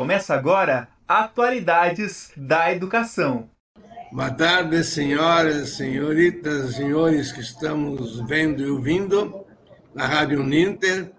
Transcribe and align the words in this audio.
Começa 0.00 0.32
agora 0.32 0.88
Atualidades 1.06 2.32
da 2.34 2.72
Educação. 2.72 3.50
Boa 4.10 4.30
tarde, 4.30 4.82
senhoras, 4.82 5.76
senhoritas, 5.76 6.76
senhores 6.76 7.30
que 7.30 7.42
estamos 7.42 8.18
vendo 8.26 8.62
e 8.62 8.70
ouvindo 8.70 9.44
na 9.94 10.06
Rádio 10.06 10.42
Ninter. 10.42 11.12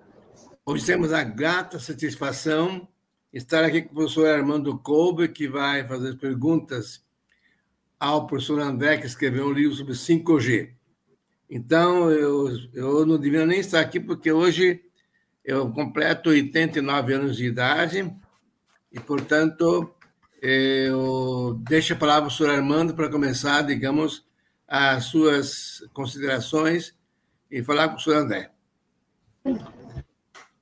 Hoje 0.66 0.84
temos 0.84 1.14
a 1.14 1.24
grata 1.24 1.78
satisfação 1.78 2.88
de 3.32 3.38
estar 3.38 3.64
aqui 3.64 3.84
com 3.84 3.92
o 3.92 3.94
professor 3.98 4.28
Armando 4.28 4.76
Kolbe, 4.80 5.28
que 5.28 5.48
vai 5.48 5.88
fazer 5.88 6.18
perguntas 6.18 7.06
ao 8.00 8.26
professor 8.26 8.60
André, 8.62 8.98
que 8.98 9.06
escreveu 9.06 9.46
um 9.46 9.54
livro 9.54 9.76
sobre 9.76 9.94
5G. 9.94 10.72
Então, 11.48 12.10
eu, 12.10 12.50
eu 12.74 13.06
não 13.06 13.20
devia 13.20 13.46
nem 13.46 13.60
estar 13.60 13.80
aqui, 13.80 14.00
porque 14.00 14.32
hoje 14.32 14.82
eu 15.46 15.70
completo 15.70 16.32
89 16.32 17.14
anos 17.14 17.38
de 17.38 17.46
idade 17.46 18.12
e, 18.92 19.00
portanto, 19.00 19.94
eu 20.42 21.56
deixo 21.62 21.94
a 21.94 21.98
palavra 21.98 22.26
ao 22.26 22.32
senhor 22.32 22.54
Armando 22.54 22.94
para 22.94 23.10
começar, 23.10 23.62
digamos, 23.62 24.26
as 24.68 25.06
suas 25.06 25.84
considerações 25.94 26.96
e 27.50 27.64
falar 27.64 27.90
com 27.90 27.96
o 27.96 28.00
senhor 28.00 28.18
André. 28.18 28.50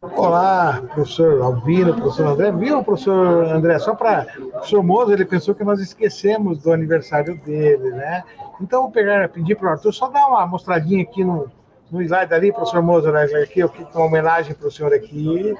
Olá, 0.02 0.82
professor 0.94 1.42
Albino, 1.42 1.94
professor 1.94 2.28
André. 2.28 2.52
Viu, 2.52 2.84
professor 2.84 3.46
André? 3.46 3.80
Só 3.80 3.94
para 3.96 4.28
o 4.40 4.52
professor 4.52 4.84
Moza, 4.84 5.14
ele 5.14 5.26
pensou 5.26 5.54
que 5.54 5.64
nós 5.64 5.80
esquecemos 5.80 6.60
do 6.64 6.72
aniversário 6.72 7.38
dele, 7.44 7.90
né? 7.92 8.24
Então, 8.62 8.84
vou 8.84 8.92
pegar, 8.92 9.28
pedir 9.30 9.56
para 9.56 9.68
o 9.68 9.72
Arthur 9.72 9.92
só 9.92 10.08
dar 10.08 10.28
uma 10.28 10.46
mostradinha 10.48 11.04
aqui 11.04 11.24
no, 11.24 11.52
no 11.92 12.02
slide 12.02 12.34
ali, 12.34 12.52
professor 12.52 12.82
Moza, 12.82 13.12
né? 13.12 13.24
aqui, 13.44 13.62
aqui, 13.62 13.86
uma 13.94 14.06
homenagem 14.06 14.56
para 14.56 14.68
o 14.68 14.72
senhor 14.72 14.94
aqui, 14.94 15.54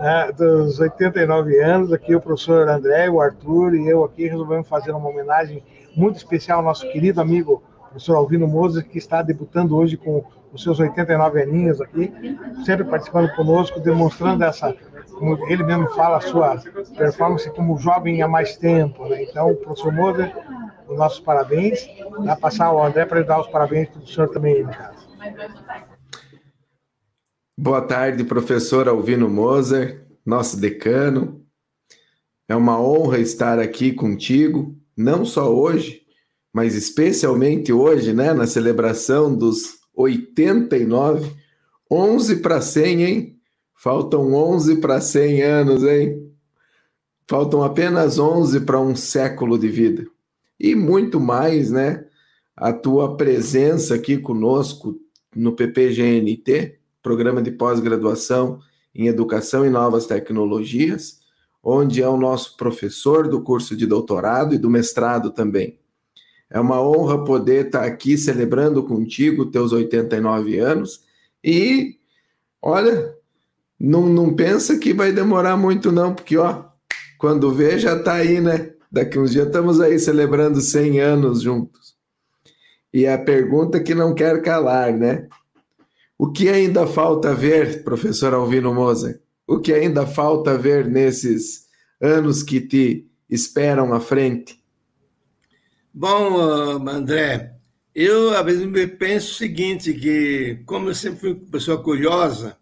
né? 0.00 0.32
dos 0.32 0.80
89 0.80 1.60
anos, 1.60 1.92
aqui 1.92 2.14
o 2.14 2.20
professor 2.20 2.68
André, 2.68 3.08
o 3.10 3.20
Arthur 3.20 3.74
e 3.74 3.86
eu 3.86 4.02
aqui 4.02 4.26
resolvemos 4.26 4.66
fazer 4.66 4.92
uma 4.92 5.08
homenagem 5.08 5.62
muito 5.94 6.16
especial 6.16 6.58
ao 6.58 6.64
nosso 6.64 6.90
querido 6.90 7.20
amigo 7.20 7.62
professor 7.90 8.16
Alvino 8.16 8.48
Moza, 8.48 8.82
que 8.82 8.98
está 8.98 9.20
debutando 9.20 9.76
hoje 9.76 9.96
com 9.96 10.24
os 10.52 10.62
seus 10.62 10.80
89 10.80 11.42
aninhos 11.42 11.80
aqui, 11.80 12.12
sempre 12.64 12.84
participando 12.84 13.34
conosco, 13.34 13.78
demonstrando 13.78 14.42
essa, 14.42 14.74
como 15.18 15.46
ele 15.48 15.62
mesmo 15.62 15.88
fala, 15.90 16.16
a 16.16 16.20
sua 16.20 16.56
performance 16.96 17.48
como 17.50 17.78
jovem 17.78 18.22
há 18.22 18.28
mais 18.28 18.56
tempo. 18.56 19.06
Né? 19.08 19.24
Então, 19.24 19.54
professor 19.56 19.92
Moza, 19.92 20.32
os 20.88 20.98
nossos 20.98 21.20
parabéns. 21.20 21.88
Vai 22.24 22.36
passar 22.36 22.66
ao 22.66 22.84
André 22.84 23.04
para 23.04 23.22
dar 23.22 23.40
os 23.40 23.46
parabéns 23.48 23.88
para 23.88 24.02
o 24.02 24.06
senhor 24.06 24.28
também, 24.28 24.62
no 24.62 24.70
caso. 24.70 25.08
Boa 27.62 27.82
tarde, 27.82 28.24
professor 28.24 28.88
Alvino 28.88 29.28
Moser, 29.28 30.06
nosso 30.24 30.56
decano. 30.58 31.44
É 32.48 32.56
uma 32.56 32.80
honra 32.80 33.18
estar 33.18 33.58
aqui 33.58 33.92
contigo, 33.92 34.74
não 34.96 35.26
só 35.26 35.54
hoje, 35.54 36.00
mas 36.54 36.74
especialmente 36.74 37.70
hoje, 37.70 38.14
né, 38.14 38.32
na 38.32 38.46
celebração 38.46 39.36
dos 39.36 39.74
89, 39.94 41.36
11 41.92 42.36
para 42.36 42.62
100, 42.62 43.04
hein? 43.04 43.38
Faltam 43.74 44.32
11 44.32 44.76
para 44.76 44.98
100 44.98 45.42
anos, 45.42 45.84
hein? 45.84 46.32
Faltam 47.28 47.62
apenas 47.62 48.18
11 48.18 48.60
para 48.60 48.80
um 48.80 48.96
século 48.96 49.58
de 49.58 49.68
vida. 49.68 50.06
E 50.58 50.74
muito 50.74 51.20
mais, 51.20 51.70
né? 51.70 52.06
A 52.56 52.72
tua 52.72 53.18
presença 53.18 53.96
aqui 53.96 54.16
conosco 54.16 54.98
no 55.36 55.54
PPGNT, 55.54 56.79
Programa 57.02 57.42
de 57.42 57.50
Pós-Graduação 57.50 58.60
em 58.94 59.06
Educação 59.06 59.64
e 59.64 59.70
Novas 59.70 60.06
Tecnologias, 60.06 61.20
onde 61.62 62.02
é 62.02 62.08
o 62.08 62.16
nosso 62.16 62.56
professor 62.56 63.28
do 63.28 63.42
curso 63.42 63.76
de 63.76 63.86
doutorado 63.86 64.54
e 64.54 64.58
do 64.58 64.70
mestrado 64.70 65.30
também. 65.30 65.78
É 66.48 66.58
uma 66.58 66.82
honra 66.82 67.24
poder 67.24 67.66
estar 67.66 67.84
aqui 67.84 68.18
celebrando 68.18 68.82
contigo 68.82 69.46
teus 69.46 69.72
89 69.72 70.58
anos 70.58 71.04
e, 71.44 71.96
olha, 72.60 73.14
não, 73.78 74.08
não 74.08 74.34
pensa 74.34 74.76
que 74.76 74.92
vai 74.92 75.12
demorar 75.12 75.56
muito 75.56 75.92
não, 75.92 76.14
porque, 76.14 76.36
ó, 76.36 76.64
quando 77.18 77.52
vê 77.52 77.78
já 77.78 77.96
está 77.96 78.14
aí, 78.14 78.40
né? 78.40 78.72
Daqui 78.90 79.18
uns 79.18 79.30
dias 79.30 79.46
estamos 79.46 79.80
aí 79.80 79.98
celebrando 79.98 80.60
100 80.60 81.00
anos 81.00 81.42
juntos. 81.42 81.94
E 82.92 83.06
a 83.06 83.16
pergunta 83.16 83.78
que 83.78 83.94
não 83.94 84.14
quer 84.14 84.42
calar, 84.42 84.92
né? 84.92 85.28
O 86.22 86.30
que 86.30 86.50
ainda 86.50 86.86
falta 86.86 87.34
ver, 87.34 87.82
professor 87.82 88.34
Alvino 88.34 88.74
Moser? 88.74 89.22
O 89.46 89.58
que 89.58 89.72
ainda 89.72 90.06
falta 90.06 90.58
ver 90.58 90.86
nesses 90.86 91.66
anos 91.98 92.42
que 92.42 92.60
te 92.60 93.10
esperam 93.26 93.94
à 93.94 94.00
frente? 94.00 94.62
Bom, 95.94 96.86
André, 96.86 97.54
eu 97.94 98.36
às 98.36 98.44
vezes 98.44 98.68
penso 98.98 99.32
o 99.32 99.34
seguinte, 99.34 99.94
que 99.94 100.62
como 100.66 100.90
eu 100.90 100.94
sempre 100.94 101.20
fui 101.20 101.32
uma 101.32 101.50
pessoa 101.52 101.82
curiosa, 101.82 102.58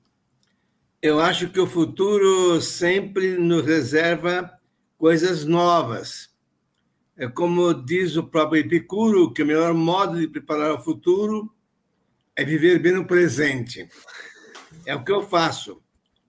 eu 1.03 1.19
acho 1.19 1.51
que 1.51 1.59
o 1.59 1.67
futuro 1.67 2.61
sempre 2.61 3.37
nos 3.39 3.67
reserva 3.67 4.53
coisas 4.97 5.45
novas. 5.45 6.29
É 7.17 7.27
como 7.27 7.75
diz 7.75 8.17
o 8.17 8.23
próprio 8.23 8.61
Epicuro, 8.61 9.33
que 9.33 9.43
o 9.43 9.47
melhor 9.47 9.75
modo 9.75 10.17
de 10.17 10.29
preparar 10.29 10.75
o 10.75 10.81
futuro 10.81 11.53
é 12.39 12.45
viver 12.45 12.79
bem 12.79 12.93
no 12.93 13.05
presente. 13.05 13.89
É 14.87 14.95
o 14.95 15.03
que 15.03 15.11
eu 15.11 15.23
faço. 15.23 15.83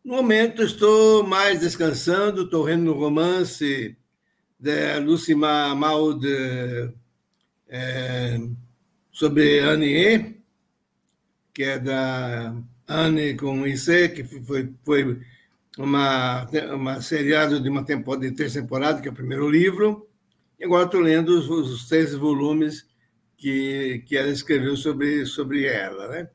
No 0.04 0.16
momento, 0.16 0.64
estou 0.64 1.24
mais 1.24 1.60
descansando, 1.60 2.42
estou 2.42 2.64
lendo 2.64 2.86
no 2.86 2.94
romance 2.94 3.96
de 4.60 5.00
Lucy 5.02 5.36
Maud 5.36 6.26
é, 7.68 8.40
sobre 9.12 9.60
Annie, 9.60 10.42
que 11.54 11.62
é 11.62 11.78
da 11.78 12.56
Anne 12.88 13.36
com 13.36 13.68
IC, 13.68 14.10
que 14.10 14.24
foi, 14.24 14.74
foi 14.84 15.22
uma, 15.78 16.50
uma 16.74 17.02
seriado 17.04 17.60
de 17.60 17.70
uma 17.70 17.86
temporada, 17.86 18.28
de 18.28 18.36
três 18.36 18.54
temporadas, 18.54 19.00
que 19.00 19.08
é 19.08 19.12
o 19.12 19.16
primeiro 19.16 19.48
livro, 19.48 20.10
e 20.60 20.66
agora 20.66 20.86
estou 20.86 21.02
lendo 21.02 21.30
os, 21.38 21.48
os 21.48 21.88
três 21.88 22.16
volumes 22.16 22.89
que, 23.40 24.04
que 24.06 24.18
ela 24.18 24.30
escreveu 24.30 24.76
sobre, 24.76 25.26
sobre 25.26 25.66
ela. 25.66 26.08
Né? 26.10 26.30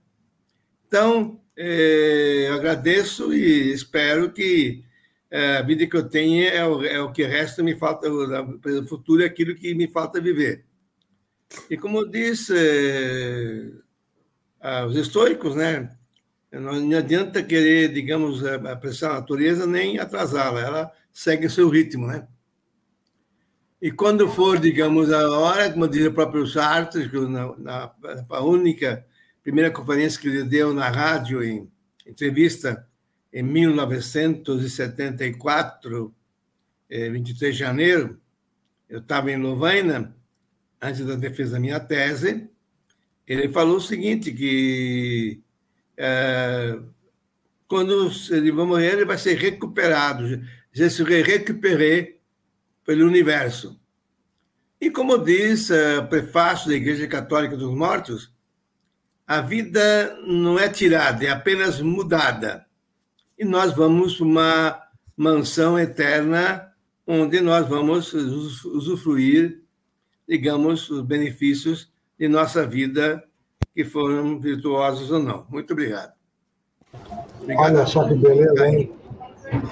Então, 0.87 1.41
é, 1.57 2.47
eu 2.49 2.55
agradeço 2.55 3.33
e 3.33 3.73
espero 3.73 4.33
que 4.33 4.83
é, 5.31 5.59
a 5.59 5.63
vida 5.63 5.87
que 5.87 5.97
eu 5.97 6.09
tenho 6.09 6.49
é 6.49 6.67
o, 6.67 6.85
é 6.85 7.01
o 7.01 7.13
que 7.13 7.25
resta 7.25 7.63
me 7.63 7.77
falta, 7.77 8.11
o 8.11 8.87
futuro 8.87 9.23
é 9.23 9.27
aquilo 9.27 9.55
que 9.55 9.75
me 9.75 9.87
falta 9.87 10.21
viver. 10.21 10.65
E 11.69 11.77
como 11.77 12.09
disse 12.09 12.55
é, 14.61 14.85
os 14.87 14.97
estoicos, 14.97 15.55
né? 15.55 15.95
Não 16.51 16.97
adianta 16.97 17.43
querer, 17.43 17.93
digamos, 17.93 18.45
apressar 18.45 19.11
a 19.11 19.15
natureza 19.15 19.67
nem 19.67 19.99
atrasá-la, 19.99 20.61
ela 20.61 20.93
segue 21.13 21.51
seu 21.51 21.69
ritmo, 21.69 22.07
né? 22.07 22.29
E 23.85 23.93
quando 23.93 24.29
for, 24.31 24.59
digamos, 24.59 25.13
a 25.13 25.29
hora, 25.29 25.71
como 25.71 25.87
diz 25.87 26.07
o 26.07 26.13
próprio 26.13 26.47
Sartre, 26.47 27.07
na, 27.29 27.55
na, 27.59 27.95
na 28.31 28.41
única 28.41 29.07
primeira 29.43 29.71
conferência 29.71 30.19
que 30.19 30.27
ele 30.27 30.45
deu 30.45 30.73
na 30.73 30.89
rádio, 30.89 31.45
em 31.45 31.71
entrevista 32.07 32.89
em 33.31 33.43
1974, 33.43 36.15
23 36.89 37.43
eh, 37.43 37.51
de 37.51 37.53
janeiro, 37.53 38.19
eu 38.89 39.01
estava 39.01 39.31
em 39.31 39.37
Lovaina, 39.37 40.17
antes 40.81 41.05
da 41.05 41.15
defesa 41.15 41.53
da 41.53 41.61
minha 41.61 41.79
tese, 41.79 42.49
ele 43.27 43.51
falou 43.51 43.77
o 43.77 43.83
seguinte, 43.83 44.33
que 44.33 45.43
é, 45.99 46.79
quando 47.69 48.11
ele 48.31 48.51
vai 48.51 48.65
morrer, 48.65 48.95
ele 48.95 49.05
vai 49.05 49.19
ser 49.19 49.37
recuperado. 49.37 50.41
Je 50.73 50.89
serai 50.89 51.21
récupéré 51.21 52.15
pelo 52.85 53.07
universo. 53.07 53.81
E 54.85 54.91
como 54.91 55.17
diz 55.17 55.71
é, 55.71 55.99
o 55.99 56.07
prefácio 56.07 56.69
da 56.69 56.75
Igreja 56.75 57.09
Católica 57.09 57.57
dos 57.57 57.75
Mortos, 57.75 58.31
a 59.27 59.41
vida 59.41 60.15
não 60.27 60.59
é 60.59 60.69
tirada, 60.69 61.25
é 61.25 61.31
apenas 61.31 61.81
mudada. 61.81 62.67
E 63.39 63.47
nós 63.47 63.73
vamos 63.73 64.21
uma 64.21 64.79
mansão 65.17 65.79
eterna 65.79 66.71
onde 67.07 67.41
nós 67.41 67.67
vamos 67.67 68.13
usufruir, 68.13 69.63
digamos, 70.29 70.91
os 70.91 71.01
benefícios 71.01 71.91
de 72.19 72.29
nossa 72.29 72.67
vida 72.67 73.25
que 73.75 73.87
foram 73.87 74.39
virtuosos 74.39 75.11
ou 75.11 75.19
não. 75.19 75.47
Muito 75.49 75.73
obrigado. 75.73 76.13
obrigado. 77.41 77.75
Olha 77.75 77.87
só 77.87 78.07
que 78.07 78.17
beleza, 78.17 78.69
hein? 78.69 78.93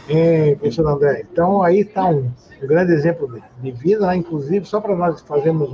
Hein, 0.08 0.56
professor 0.56 0.87
André? 0.87 1.26
Então, 1.31 1.62
aí 1.62 1.81
está 1.81 2.06
um, 2.06 2.31
um, 2.62 2.67
grande 2.67 2.93
exemplo 2.93 3.40
de 3.61 3.73
vida, 3.73 4.06
né? 4.06 4.17
inclusive, 4.17 4.64
só 4.64 4.81
para 4.81 4.94
nós 4.96 5.20
fazermos 5.23 5.70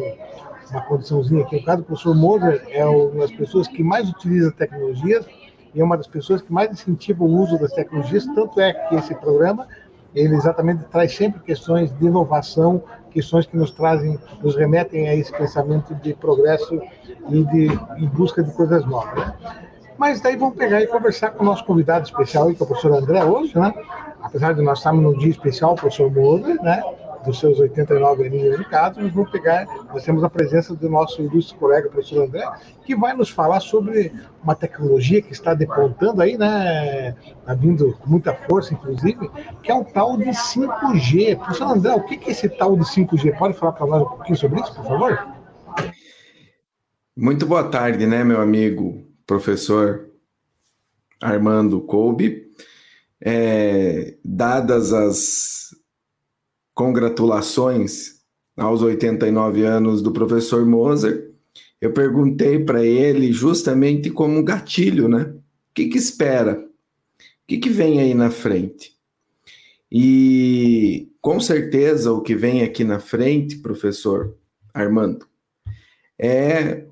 uma 0.70 0.80
condiçãozinha 0.82 1.42
aqui, 1.42 1.56
o 1.56 1.64
caso 1.64 1.78
do 1.78 1.84
professor 1.84 2.14
Moser 2.14 2.62
é 2.70 2.84
uma 2.84 3.20
das 3.20 3.32
pessoas 3.32 3.66
que 3.68 3.82
mais 3.82 4.08
utiliza 4.08 4.52
tecnologias 4.52 5.26
e 5.74 5.80
é 5.80 5.84
uma 5.84 5.96
das 5.96 6.06
pessoas 6.06 6.42
que 6.42 6.52
mais 6.52 6.70
incentiva 6.70 7.24
o 7.24 7.26
uso 7.26 7.58
das 7.58 7.72
tecnologias, 7.72 8.26
tanto 8.34 8.60
é 8.60 8.72
que 8.72 8.94
esse 8.96 9.14
programa 9.14 9.66
ele 10.14 10.34
exatamente 10.34 10.84
traz 10.84 11.14
sempre 11.14 11.40
questões 11.40 11.96
de 11.98 12.06
inovação, 12.06 12.82
questões 13.10 13.46
que 13.46 13.56
nos 13.56 13.70
trazem, 13.70 14.18
nos 14.42 14.56
remetem 14.56 15.08
a 15.08 15.14
esse 15.14 15.32
pensamento 15.32 15.94
de 15.96 16.14
progresso 16.14 16.80
e 17.28 17.44
de 17.44 17.68
em 17.96 18.06
busca 18.08 18.42
de 18.42 18.50
coisas 18.52 18.84
novas. 18.86 19.14
Né? 19.14 19.34
Mas 19.98 20.20
daí 20.20 20.36
vamos 20.36 20.56
pegar 20.56 20.80
e 20.80 20.86
conversar 20.86 21.32
com 21.32 21.42
o 21.42 21.46
nosso 21.46 21.64
convidado 21.64 22.04
especial, 22.06 22.46
que 22.46 22.62
é 22.62 22.64
o 22.64 22.66
professor 22.66 22.92
André, 22.94 23.24
hoje, 23.24 23.58
né? 23.58 23.74
Apesar 24.28 24.52
de 24.52 24.60
nós 24.60 24.78
estarmos 24.78 25.02
num 25.02 25.16
dia 25.16 25.30
especial, 25.30 25.72
o 25.72 25.76
professor 25.76 26.12
Moura, 26.12 26.54
né? 26.56 26.82
Dos 27.24 27.40
seus 27.40 27.58
89 27.58 28.26
aninhos 28.26 28.58
de 28.58 28.64
casa, 28.66 29.00
nós 29.00 29.12
vamos 29.12 29.30
pegar, 29.30 29.66
nós 29.92 30.04
temos 30.04 30.22
a 30.22 30.30
presença 30.30 30.74
do 30.74 30.88
nosso 30.88 31.20
ilustre 31.20 31.58
colega, 31.58 31.88
professor 31.88 32.24
André, 32.24 32.46
que 32.84 32.94
vai 32.94 33.14
nos 33.14 33.28
falar 33.28 33.60
sobre 33.60 34.12
uma 34.42 34.54
tecnologia 34.54 35.20
que 35.20 35.32
está 35.32 35.52
depontando 35.54 36.22
aí, 36.22 36.36
né? 36.36 37.16
Está 37.40 37.54
vindo 37.54 37.92
com 37.94 38.10
muita 38.10 38.34
força, 38.34 38.74
inclusive, 38.74 39.30
que 39.62 39.72
é 39.72 39.74
o 39.74 39.84
tal 39.84 40.16
de 40.16 40.26
5G. 40.26 41.36
Professor 41.38 41.72
André, 41.72 41.94
o 41.94 42.04
que 42.04 42.14
é 42.14 42.30
esse 42.30 42.48
tal 42.50 42.76
de 42.76 42.84
5G? 42.84 43.36
Pode 43.36 43.54
falar 43.54 43.72
para 43.72 43.86
nós 43.86 44.02
um 44.02 44.08
pouquinho 44.10 44.36
sobre 44.36 44.60
isso, 44.60 44.74
por 44.74 44.84
favor? 44.84 45.28
Muito 47.16 47.46
boa 47.46 47.64
tarde, 47.64 48.06
né, 48.06 48.22
meu 48.22 48.40
amigo 48.40 49.02
professor 49.26 50.08
Armando 51.20 51.80
Kolbe. 51.80 52.47
É, 53.20 54.16
dadas 54.24 54.92
as 54.92 55.74
congratulações 56.74 58.18
aos 58.56 58.82
89 58.82 59.64
anos 59.64 60.02
do 60.02 60.12
professor 60.12 60.64
Moser, 60.64 61.32
eu 61.80 61.92
perguntei 61.92 62.64
para 62.64 62.84
ele 62.84 63.32
justamente 63.32 64.10
como 64.10 64.42
gatilho, 64.42 65.08
né? 65.08 65.22
O 65.22 65.74
que, 65.74 65.88
que 65.88 65.98
espera? 65.98 66.54
O 66.54 67.46
que, 67.46 67.58
que 67.58 67.68
vem 67.68 68.00
aí 68.00 68.14
na 68.14 68.30
frente? 68.30 68.96
E 69.90 71.08
com 71.20 71.40
certeza 71.40 72.12
o 72.12 72.20
que 72.20 72.34
vem 72.34 72.62
aqui 72.62 72.84
na 72.84 72.98
frente, 73.00 73.58
professor 73.58 74.36
Armando, 74.74 75.26
é 76.18 76.84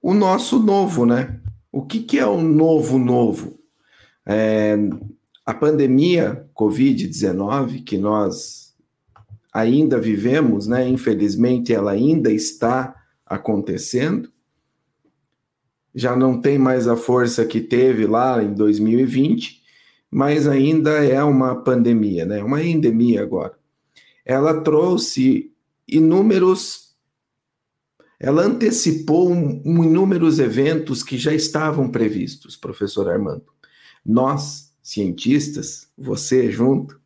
o 0.00 0.14
nosso 0.14 0.58
novo, 0.58 1.06
né? 1.06 1.40
O 1.70 1.82
que, 1.82 2.00
que 2.00 2.18
é 2.18 2.26
o 2.26 2.40
novo 2.40 2.98
novo? 2.98 3.58
É, 4.26 4.76
a 5.44 5.52
pandemia 5.52 6.48
Covid-19, 6.54 7.84
que 7.84 7.98
nós 7.98 8.74
ainda 9.52 10.00
vivemos, 10.00 10.66
né? 10.66 10.88
infelizmente 10.88 11.72
ela 11.72 11.92
ainda 11.92 12.32
está 12.32 12.94
acontecendo, 13.26 14.30
já 15.94 16.16
não 16.16 16.40
tem 16.40 16.58
mais 16.58 16.88
a 16.88 16.96
força 16.96 17.44
que 17.44 17.60
teve 17.60 18.06
lá 18.06 18.42
em 18.42 18.54
2020, 18.54 19.60
mas 20.10 20.46
ainda 20.48 21.04
é 21.04 21.22
uma 21.22 21.56
pandemia, 21.56 22.24
né? 22.24 22.42
uma 22.42 22.62
endemia 22.62 23.22
agora. 23.22 23.58
Ela 24.24 24.60
trouxe 24.62 25.52
inúmeros 25.86 26.82
ela 28.22 28.44
antecipou 28.44 29.32
um, 29.32 29.60
um, 29.66 29.82
inúmeros 29.82 30.38
eventos 30.38 31.02
que 31.02 31.18
já 31.18 31.34
estavam 31.34 31.90
previstos, 31.90 32.56
professor 32.56 33.10
Armando. 33.10 33.46
Nós, 34.06 34.71
cientistas, 34.92 35.88
você 35.96 36.50
junto, 36.50 37.00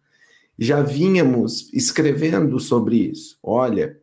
já 0.58 0.82
vínhamos 0.82 1.72
escrevendo 1.72 2.58
sobre 2.58 2.96
isso. 2.96 3.38
Olha, 3.42 4.00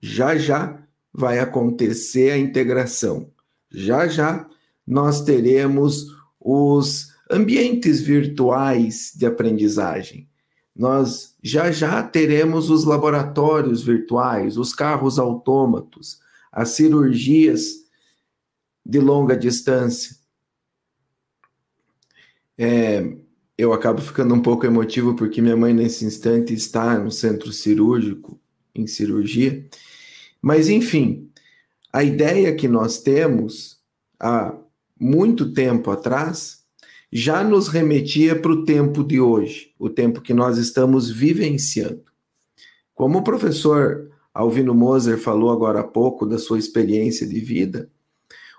já 0.00 0.36
já 0.36 0.82
vai 1.12 1.38
acontecer 1.38 2.30
a 2.30 2.38
integração. 2.38 3.30
Já 3.70 4.06
já 4.06 4.48
nós 4.86 5.22
teremos 5.22 6.06
os 6.38 7.12
ambientes 7.30 8.00
virtuais 8.00 9.12
de 9.14 9.26
aprendizagem. 9.26 10.28
Nós 10.74 11.34
já 11.42 11.72
já 11.72 12.02
teremos 12.02 12.70
os 12.70 12.84
laboratórios 12.84 13.82
virtuais, 13.82 14.56
os 14.56 14.72
carros 14.72 15.18
autômatos, 15.18 16.20
as 16.52 16.70
cirurgias 16.70 17.72
de 18.86 19.00
longa 19.00 19.36
distância. 19.36 20.16
É, 22.58 23.16
eu 23.56 23.72
acabo 23.72 24.00
ficando 24.00 24.34
um 24.34 24.42
pouco 24.42 24.66
emotivo 24.66 25.14
porque 25.14 25.40
minha 25.40 25.56
mãe, 25.56 25.72
nesse 25.72 26.04
instante, 26.04 26.52
está 26.52 26.98
no 26.98 27.10
centro 27.10 27.52
cirúrgico, 27.52 28.38
em 28.74 28.86
cirurgia. 28.86 29.64
Mas, 30.42 30.68
enfim, 30.68 31.30
a 31.92 32.02
ideia 32.02 32.54
que 32.54 32.66
nós 32.66 33.00
temos 33.00 33.78
há 34.18 34.54
muito 34.98 35.52
tempo 35.52 35.90
atrás 35.90 36.64
já 37.10 37.42
nos 37.42 37.68
remetia 37.68 38.38
para 38.38 38.52
o 38.52 38.64
tempo 38.64 39.02
de 39.02 39.20
hoje, 39.20 39.72
o 39.78 39.88
tempo 39.88 40.20
que 40.20 40.34
nós 40.34 40.58
estamos 40.58 41.10
vivenciando. 41.10 42.02
Como 42.94 43.18
o 43.18 43.24
professor 43.24 44.10
Alvino 44.34 44.74
Moser 44.74 45.18
falou 45.18 45.50
agora 45.50 45.80
há 45.80 45.84
pouco 45.84 46.26
da 46.26 46.38
sua 46.38 46.58
experiência 46.58 47.26
de 47.26 47.40
vida. 47.40 47.90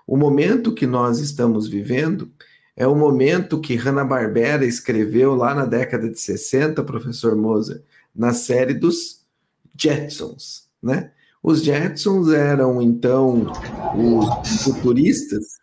O 0.06 0.16
momento 0.16 0.74
que 0.74 0.86
nós 0.86 1.20
estamos 1.20 1.68
vivendo 1.68 2.30
é 2.80 2.86
o 2.86 2.96
momento 2.96 3.60
que 3.60 3.76
Hanna-Barbera 3.76 4.64
escreveu 4.64 5.34
lá 5.34 5.54
na 5.54 5.66
década 5.66 6.08
de 6.08 6.18
60, 6.18 6.82
professor 6.82 7.36
Moser, 7.36 7.82
na 8.16 8.32
série 8.32 8.72
dos 8.72 9.20
Jetsons, 9.76 10.66
né? 10.82 11.10
Os 11.42 11.62
Jetsons 11.62 12.32
eram 12.32 12.80
então 12.80 13.52
os 13.94 14.62
futuristas 14.62 15.58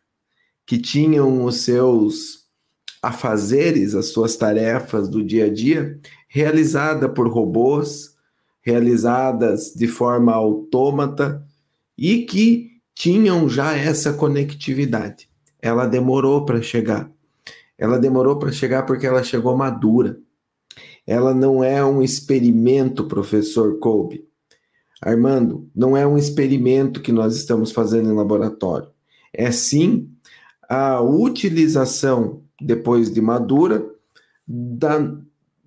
que 0.63 0.77
tinham 0.77 1.43
os 1.43 1.61
seus 1.61 2.45
afazeres, 3.01 3.95
as 3.95 4.09
suas 4.09 4.35
tarefas 4.35 5.09
do 5.09 5.23
dia 5.23 5.45
a 5.45 5.49
dia, 5.51 5.99
realizada 6.27 7.09
por 7.09 7.27
robôs, 7.27 8.15
realizadas 8.61 9.73
de 9.75 9.87
forma 9.87 10.33
autômata 10.33 11.43
e 11.97 12.25
que 12.25 12.73
tinham 12.93 13.49
já 13.49 13.75
essa 13.75 14.13
conectividade. 14.13 15.26
Ela 15.61 15.85
demorou 15.85 16.45
para 16.45 16.61
chegar. 16.61 17.11
Ela 17.77 17.99
demorou 17.99 18.37
para 18.37 18.51
chegar 18.51 18.83
porque 18.85 19.05
ela 19.05 19.23
chegou 19.23 19.55
madura. 19.55 20.19
Ela 21.05 21.33
não 21.33 21.63
é 21.63 21.83
um 21.83 22.01
experimento, 22.01 23.07
professor 23.07 23.79
Kolbe. 23.79 24.27
Armando, 25.01 25.69
não 25.75 25.95
é 25.95 26.05
um 26.07 26.17
experimento 26.17 27.01
que 27.01 27.11
nós 27.11 27.35
estamos 27.35 27.71
fazendo 27.71 28.09
em 28.09 28.15
laboratório. 28.15 28.89
É 29.31 29.51
sim 29.51 30.09
a 30.67 31.01
utilização, 31.01 32.41
depois 32.59 33.13
de 33.13 33.21
madura, 33.21 33.85
da 34.47 35.15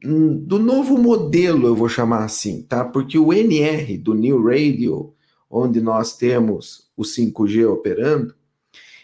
do 0.03 0.59
novo 0.59 0.97
modelo, 0.97 1.67
eu 1.67 1.76
vou 1.76 1.88
chamar 1.88 2.25
assim, 2.25 2.62
tá? 2.62 2.83
Porque 2.83 3.19
o 3.19 3.35
NR 3.35 3.99
do 3.99 4.15
New 4.15 4.43
Radio, 4.43 5.12
onde 5.50 5.81
nós 5.81 6.17
temos 6.17 6.88
o 6.97 7.03
5G 7.03 7.71
operando, 7.71 8.35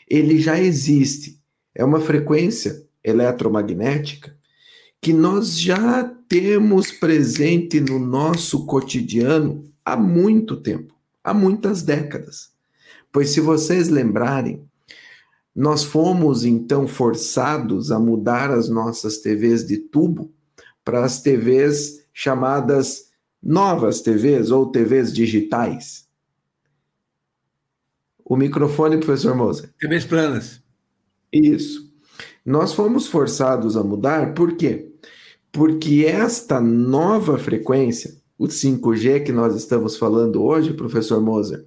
ele 0.09 0.39
já 0.41 0.61
existe. 0.61 1.41
É 1.75 1.85
uma 1.85 2.01
frequência 2.01 2.85
eletromagnética 3.03 4.37
que 5.01 5.13
nós 5.13 5.59
já 5.59 6.05
temos 6.29 6.91
presente 6.91 7.81
no 7.81 7.99
nosso 7.99 8.67
cotidiano 8.67 9.65
há 9.85 9.97
muito 9.97 10.57
tempo, 10.57 10.95
há 11.23 11.33
muitas 11.33 11.83
décadas. 11.83 12.51
Pois 13.13 13.31
se 13.31 13.41
vocês 13.41 13.89
lembrarem, 13.89 14.65
nós 15.55 15.85
fomos 15.85 16.45
então 16.45 16.87
forçados 16.87 17.91
a 17.91 17.99
mudar 17.99 18.51
as 18.51 18.69
nossas 18.69 19.19
TVs 19.19 19.67
de 19.67 19.79
tubo 19.79 20.33
para 20.85 21.05
as 21.05 21.23
TVs 21.23 22.05
chamadas 22.13 23.07
novas 23.43 24.01
TVs 24.01 24.51
ou 24.51 24.71
TVs 24.71 25.13
digitais. 25.13 26.06
O 28.29 28.37
microfone, 28.37 28.99
professor 28.99 29.37
Moser. 29.37 29.71
TVs 29.79 30.05
planas. 30.05 30.61
Isso. 31.33 31.89
Nós 32.45 32.73
fomos 32.73 33.07
forçados 33.07 33.77
a 33.77 33.85
mudar, 33.85 34.35
por 34.35 34.57
quê? 34.57 34.91
Porque 35.53 36.05
esta 36.07 36.61
nova 36.61 37.39
frequência, 37.39 38.17
o 38.37 38.49
5G 38.49 39.23
que 39.23 39.31
nós 39.31 39.55
estamos 39.55 39.97
falando 39.97 40.43
hoje, 40.43 40.73
professor 40.73 41.23
Moser, 41.23 41.65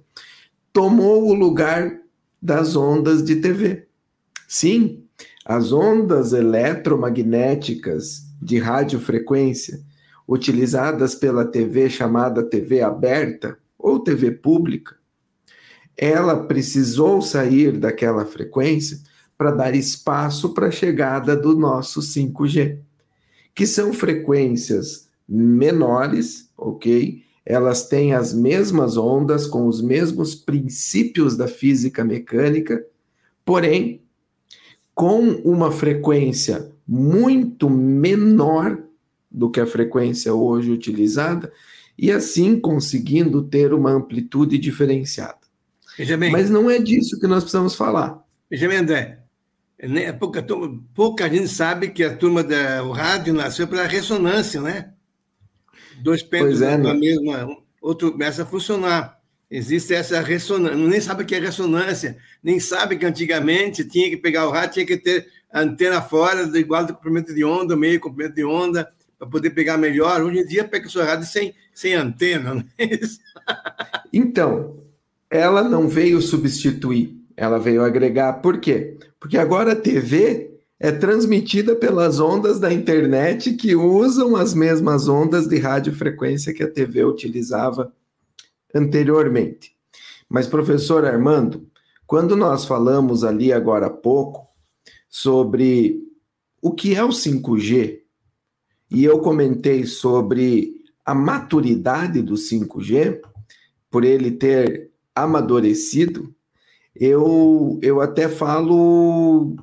tomou 0.70 1.30
o 1.30 1.34
lugar 1.34 1.98
das 2.42 2.76
ondas 2.76 3.24
de 3.24 3.36
TV. 3.36 3.86
Sim, 4.46 5.04
as 5.46 5.72
ondas 5.72 6.34
eletromagnéticas 6.34 8.26
de 8.40 8.58
radiofrequência 8.58 9.80
utilizadas 10.28 11.14
pela 11.14 11.46
TV 11.46 11.88
chamada 11.88 12.42
TV 12.42 12.82
aberta 12.82 13.56
ou 13.78 13.98
TV 13.98 14.30
pública, 14.30 14.99
ela 16.02 16.44
precisou 16.44 17.20
sair 17.20 17.76
daquela 17.76 18.24
frequência 18.24 18.98
para 19.36 19.50
dar 19.50 19.74
espaço 19.74 20.54
para 20.54 20.68
a 20.68 20.70
chegada 20.70 21.36
do 21.36 21.54
nosso 21.54 22.00
5G, 22.00 22.78
que 23.54 23.66
são 23.66 23.92
frequências 23.92 25.10
menores, 25.28 26.48
ok? 26.56 27.22
Elas 27.44 27.86
têm 27.86 28.14
as 28.14 28.32
mesmas 28.32 28.96
ondas, 28.96 29.46
com 29.46 29.66
os 29.66 29.82
mesmos 29.82 30.34
princípios 30.34 31.36
da 31.36 31.46
física 31.46 32.02
mecânica, 32.02 32.82
porém, 33.44 34.00
com 34.94 35.20
uma 35.44 35.70
frequência 35.70 36.72
muito 36.88 37.68
menor 37.68 38.82
do 39.30 39.50
que 39.50 39.60
a 39.60 39.66
frequência 39.66 40.32
hoje 40.32 40.70
utilizada 40.70 41.52
e 41.98 42.10
assim 42.10 42.58
conseguindo 42.58 43.42
ter 43.42 43.74
uma 43.74 43.90
amplitude 43.90 44.56
diferenciada. 44.56 45.39
Benjamin, 45.98 46.30
Mas 46.30 46.48
não 46.50 46.70
é 46.70 46.78
disso 46.78 47.18
que 47.20 47.26
nós 47.26 47.42
precisamos 47.44 47.74
falar. 47.74 48.22
Benjamin 48.50 48.76
André, 48.76 49.18
né, 49.82 50.12
pouca, 50.12 50.42
turma- 50.42 50.80
pouca 50.94 51.28
gente 51.28 51.48
sabe 51.48 51.90
que 51.90 52.02
a 52.02 52.16
turma 52.16 52.42
do 52.42 52.90
rádio 52.90 53.32
nasceu 53.34 53.66
pela 53.68 53.86
ressonância, 53.86 54.60
né? 54.60 54.92
Dois 56.02 56.22
pêndulos 56.22 56.62
é, 56.62 56.76
na 56.76 56.94
né? 56.94 57.00
mesma, 57.00 57.56
outro 57.80 58.12
começa 58.12 58.42
a 58.42 58.46
funcionar. 58.46 59.18
Existe 59.50 59.92
essa 59.92 60.20
ressonância, 60.20 60.76
nem 60.76 61.00
sabe 61.00 61.24
o 61.24 61.26
que 61.26 61.34
é 61.34 61.40
ressonância, 61.40 62.16
nem 62.42 62.60
sabe 62.60 62.96
que 62.96 63.04
antigamente 63.04 63.84
tinha 63.84 64.08
que 64.08 64.16
pegar 64.16 64.46
o 64.46 64.50
rádio, 64.50 64.74
tinha 64.74 64.86
que 64.86 64.96
ter 64.96 65.26
a 65.52 65.60
antena 65.60 66.00
fora, 66.00 66.46
do- 66.46 66.56
igual 66.58 66.86
do 66.86 66.94
comprimento 66.94 67.34
de 67.34 67.44
onda, 67.44 67.76
meio 67.76 67.98
comprimento 68.00 68.36
de 68.36 68.44
onda, 68.44 68.88
para 69.18 69.28
poder 69.28 69.50
pegar 69.50 69.76
melhor. 69.76 70.22
Hoje 70.22 70.38
em 70.38 70.46
dia 70.46 70.64
pega 70.64 70.86
o 70.86 70.90
seu 70.90 71.04
rádio 71.04 71.26
sem, 71.26 71.52
sem 71.74 71.94
antena, 71.94 72.54
né? 72.54 72.64
Então, 74.12 74.78
ela 75.30 75.62
não 75.62 75.88
veio 75.88 76.20
substituir, 76.20 77.16
ela 77.36 77.58
veio 77.58 77.84
agregar. 77.84 78.34
Por 78.34 78.58
quê? 78.58 78.98
Porque 79.20 79.38
agora 79.38 79.72
a 79.72 79.76
TV 79.76 80.50
é 80.78 80.90
transmitida 80.90 81.76
pelas 81.76 82.18
ondas 82.18 82.58
da 82.58 82.72
internet 82.72 83.52
que 83.52 83.76
usam 83.76 84.34
as 84.34 84.54
mesmas 84.54 85.08
ondas 85.08 85.46
de 85.46 85.58
radiofrequência 85.58 86.52
que 86.52 86.62
a 86.62 86.70
TV 86.70 87.04
utilizava 87.04 87.92
anteriormente. 88.74 89.76
Mas, 90.28 90.46
professor 90.46 91.04
Armando, 91.04 91.68
quando 92.06 92.34
nós 92.34 92.64
falamos 92.64 93.22
ali 93.22 93.52
agora 93.52 93.86
há 93.86 93.90
pouco 93.90 94.48
sobre 95.08 96.02
o 96.62 96.72
que 96.72 96.94
é 96.94 97.04
o 97.04 97.08
5G, 97.08 98.00
e 98.90 99.04
eu 99.04 99.20
comentei 99.20 99.84
sobre 99.84 100.74
a 101.04 101.14
maturidade 101.14 102.22
do 102.22 102.34
5G, 102.34 103.20
por 103.90 104.04
ele 104.04 104.32
ter 104.32 104.89
amadurecido, 105.14 106.34
eu, 106.94 107.78
eu 107.82 108.00
até 108.00 108.28
falo 108.28 109.56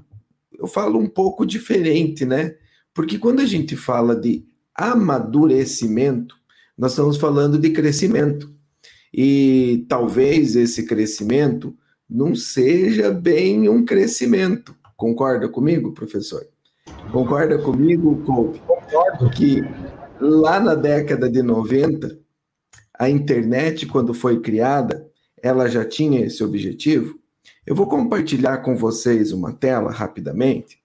eu 0.58 0.68
falo 0.68 1.00
um 1.00 1.08
pouco 1.08 1.46
diferente, 1.46 2.26
né? 2.26 2.56
Porque 2.94 3.20
quando 3.20 3.42
a 3.42 3.46
gente 3.46 3.76
fala 3.76 4.16
de 4.16 4.44
amadurecimento, 4.74 6.36
nós 6.78 6.92
estamos 6.92 7.18
falando 7.18 7.58
de 7.58 7.70
crescimento. 7.70 8.52
E 9.14 9.86
talvez 9.88 10.56
esse 10.56 10.86
crescimento 10.86 11.76
não 12.10 12.36
seja 12.36 13.12
bem 13.12 13.70
um 13.70 13.86
crescimento. 13.86 14.76
Concorda 14.96 15.48
comigo, 15.48 15.94
professor? 15.94 16.46
Concorda 17.12 17.58
comigo, 17.60 18.24
Coupe? 18.26 18.60
Concordo. 18.60 19.30
que 19.30 19.62
lá 20.20 20.60
na 20.60 20.74
década 20.74 21.30
de 21.30 21.42
90, 21.44 22.18
a 22.98 23.10
internet, 23.10 23.86
quando 23.86 24.14
foi 24.14 24.40
criada, 24.40 25.07
ela 25.42 25.68
já 25.68 25.86
tinha 25.86 26.26
esse 26.26 26.44
objetivo. 26.44 27.20
Eu 27.66 27.76
vou 27.76 27.88
compartilhar 27.88 28.60
com 28.60 28.76
vocês 28.76 29.32
uma 29.32 29.54
tela 29.54 29.92
rapidamente. 29.92 30.80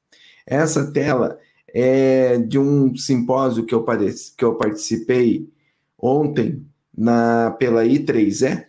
Essa 0.47 0.91
tela 0.91 1.39
é 1.69 2.39
de 2.39 2.59
um 2.59 2.95
simpósio 2.97 3.65
que 3.65 3.75
eu, 3.75 3.85
que 4.37 4.45
eu 4.45 4.55
participei 4.57 5.49
ontem 5.99 6.67
na, 6.97 7.51
pela 7.53 7.85
I3E. 7.85 8.67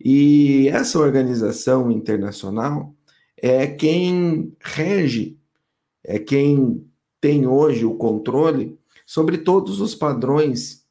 E 0.00 0.68
essa 0.68 0.98
organização 0.98 1.90
internacional 1.90 2.94
é 3.36 3.66
quem 3.66 4.52
rege, 4.60 5.36
é 6.04 6.18
quem 6.18 6.84
tem 7.20 7.46
hoje 7.46 7.84
o 7.84 7.94
controle 7.94 8.78
sobre 9.04 9.38
todos 9.38 9.80
os 9.80 9.94
padrões 9.94 10.84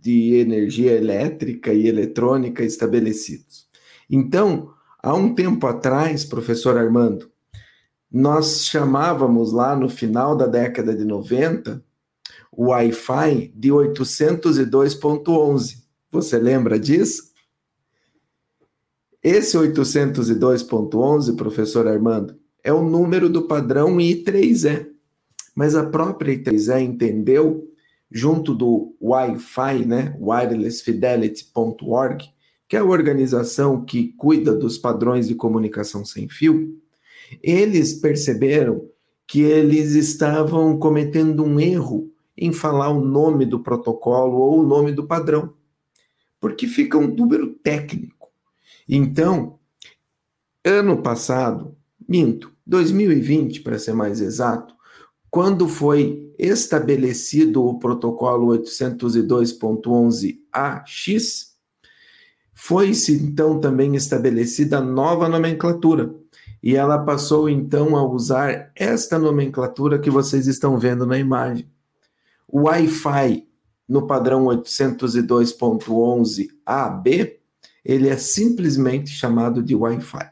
de 0.00 0.36
energia 0.36 0.92
elétrica 0.92 1.72
e 1.72 1.86
eletrônica 1.86 2.64
estabelecidos. 2.64 3.68
Então, 4.08 4.72
há 5.02 5.14
um 5.14 5.34
tempo 5.34 5.66
atrás, 5.66 6.24
professor 6.24 6.78
Armando, 6.78 7.30
nós 8.10 8.64
chamávamos 8.64 9.52
lá 9.52 9.76
no 9.76 9.88
final 9.88 10.36
da 10.36 10.46
década 10.46 10.96
de 10.96 11.04
90 11.04 11.84
o 12.50 12.70
Wi-Fi 12.70 13.52
de 13.54 13.68
802.11. 13.70 15.84
Você 16.10 16.38
lembra 16.38 16.78
disso? 16.78 17.30
Esse 19.22 19.54
802.11, 19.56 21.36
professor 21.36 21.86
Armando, 21.86 22.34
é 22.64 22.72
o 22.72 22.82
número 22.82 23.28
do 23.28 23.46
padrão 23.46 23.98
I3E. 23.98 24.88
Mas 25.54 25.76
a 25.76 25.86
própria 25.86 26.36
I3E 26.36 26.80
entendeu, 26.80 27.69
junto 28.10 28.54
do 28.54 28.94
Wi-Fi, 29.00 29.86
né, 29.86 30.16
wirelessfidelity.org, 30.20 32.28
que 32.68 32.76
é 32.76 32.80
a 32.80 32.84
organização 32.84 33.82
que 33.84 34.12
cuida 34.14 34.54
dos 34.54 34.76
padrões 34.78 35.28
de 35.28 35.34
comunicação 35.34 36.04
sem 36.04 36.28
fio, 36.28 36.78
eles 37.42 37.94
perceberam 37.94 38.88
que 39.26 39.40
eles 39.42 39.94
estavam 39.94 40.78
cometendo 40.78 41.44
um 41.44 41.58
erro 41.60 42.10
em 42.36 42.52
falar 42.52 42.90
o 42.90 43.04
nome 43.04 43.46
do 43.46 43.60
protocolo 43.60 44.38
ou 44.38 44.60
o 44.60 44.66
nome 44.66 44.92
do 44.92 45.06
padrão, 45.06 45.54
porque 46.40 46.66
fica 46.66 46.98
um 46.98 47.06
número 47.06 47.54
técnico. 47.54 48.28
Então, 48.88 49.60
ano 50.64 51.00
passado, 51.00 51.76
minto, 52.08 52.52
2020 52.66 53.60
para 53.60 53.78
ser 53.78 53.92
mais 53.92 54.20
exato, 54.20 54.74
quando 55.30 55.68
foi 55.68 56.34
estabelecido 56.38 57.64
o 57.64 57.78
protocolo 57.78 58.48
802.11ax, 58.58 61.50
foi-se 62.52 63.14
então 63.14 63.60
também 63.60 63.94
estabelecida 63.94 64.78
a 64.78 64.82
nova 64.82 65.28
nomenclatura. 65.28 66.12
E 66.62 66.76
ela 66.76 66.98
passou 66.98 67.48
então 67.48 67.96
a 67.96 68.06
usar 68.06 68.70
esta 68.74 69.18
nomenclatura 69.18 69.98
que 69.98 70.10
vocês 70.10 70.46
estão 70.46 70.78
vendo 70.78 71.06
na 71.06 71.18
imagem. 71.18 71.66
O 72.46 72.64
Wi-Fi 72.64 73.48
no 73.88 74.06
padrão 74.06 74.44
802.11ab, 74.44 77.38
ele 77.84 78.08
é 78.08 78.16
simplesmente 78.16 79.10
chamado 79.10 79.62
de 79.62 79.74
Wi-Fi. 79.74 80.30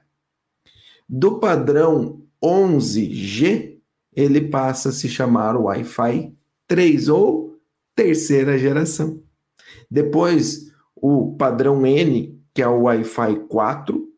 Do 1.09 1.39
padrão 1.39 2.21
11G, 2.43 3.78
ele 4.19 4.41
passa 4.41 4.89
a 4.89 4.93
se 4.93 5.09
chamar 5.09 5.57
Wi-Fi 5.57 6.35
3 6.67 7.09
ou 7.09 7.57
terceira 7.95 8.59
geração. 8.59 9.23
Depois, 9.89 10.73
o 10.97 11.37
padrão 11.37 11.87
N, 11.87 12.37
que 12.53 12.61
é 12.61 12.67
o 12.67 12.83
Wi-Fi 12.83 13.47
4, 13.49 14.09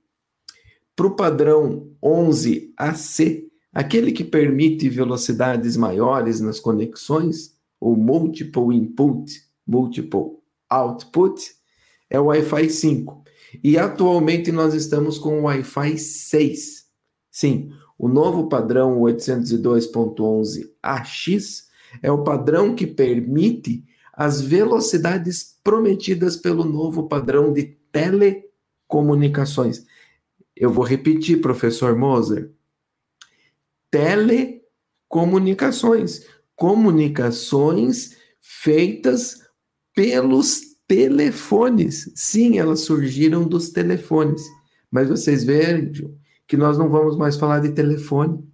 para 0.96 1.06
o 1.06 1.14
padrão 1.14 1.90
11AC, 2.02 3.44
aquele 3.74 4.10
que 4.12 4.24
permite 4.24 4.88
velocidades 4.88 5.76
maiores 5.76 6.40
nas 6.40 6.58
conexões, 6.58 7.54
ou 7.78 7.94
multiple 7.94 8.74
input, 8.74 9.30
multiple 9.66 10.38
output, 10.70 11.42
é 12.08 12.18
o 12.18 12.26
Wi-Fi 12.26 12.70
5. 12.70 13.22
E 13.62 13.76
atualmente 13.76 14.50
nós 14.50 14.72
estamos 14.72 15.18
com 15.18 15.40
o 15.40 15.42
Wi-Fi 15.42 15.98
6. 15.98 16.86
Sim, 17.30 17.70
o 18.00 18.08
novo 18.08 18.48
padrão 18.48 18.98
802.11ax 19.00 21.64
é 22.02 22.10
o 22.10 22.24
padrão 22.24 22.74
que 22.74 22.86
permite 22.86 23.84
as 24.14 24.40
velocidades 24.40 25.58
prometidas 25.62 26.34
pelo 26.34 26.64
novo 26.64 27.08
padrão 27.08 27.52
de 27.52 27.76
telecomunicações. 27.92 29.84
Eu 30.56 30.72
vou 30.72 30.82
repetir, 30.82 31.42
professor 31.42 31.94
Moser. 31.94 32.50
Telecomunicações. 33.90 36.26
Comunicações 36.56 38.16
feitas 38.40 39.42
pelos 39.94 40.62
telefones. 40.88 42.10
Sim, 42.14 42.58
elas 42.58 42.80
surgiram 42.80 43.46
dos 43.46 43.68
telefones. 43.68 44.42
Mas 44.90 45.10
vocês 45.10 45.44
vejam 45.44 46.18
que 46.50 46.56
nós 46.56 46.76
não 46.76 46.88
vamos 46.88 47.16
mais 47.16 47.36
falar 47.36 47.60
de 47.60 47.68
telefone. 47.70 48.44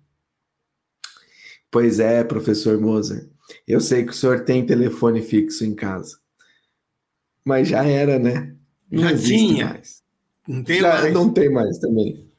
Pois 1.71 1.99
é, 1.99 2.23
professor 2.23 2.79
Moser. 2.79 3.27
Eu 3.67 3.81
sei 3.81 4.05
que 4.05 4.11
o 4.11 4.15
senhor 4.15 4.41
tem 4.45 4.67
telefone 4.67 5.23
fixo 5.23 5.65
em 5.65 5.75
casa. 5.75 6.19
Mas 7.43 7.69
já 7.69 7.87
era, 7.87 8.19
né? 8.19 8.55
Não 8.91 9.01
Já 9.03 9.17
tinha. 9.17 9.69
mais. 9.69 10.03
Não 10.47 10.63
tem 10.63 10.81
Já 10.83 10.89
mais. 11.01 11.15
não 11.15 11.33
tem 11.33 11.51
mais 11.51 11.79
também. 11.79 12.31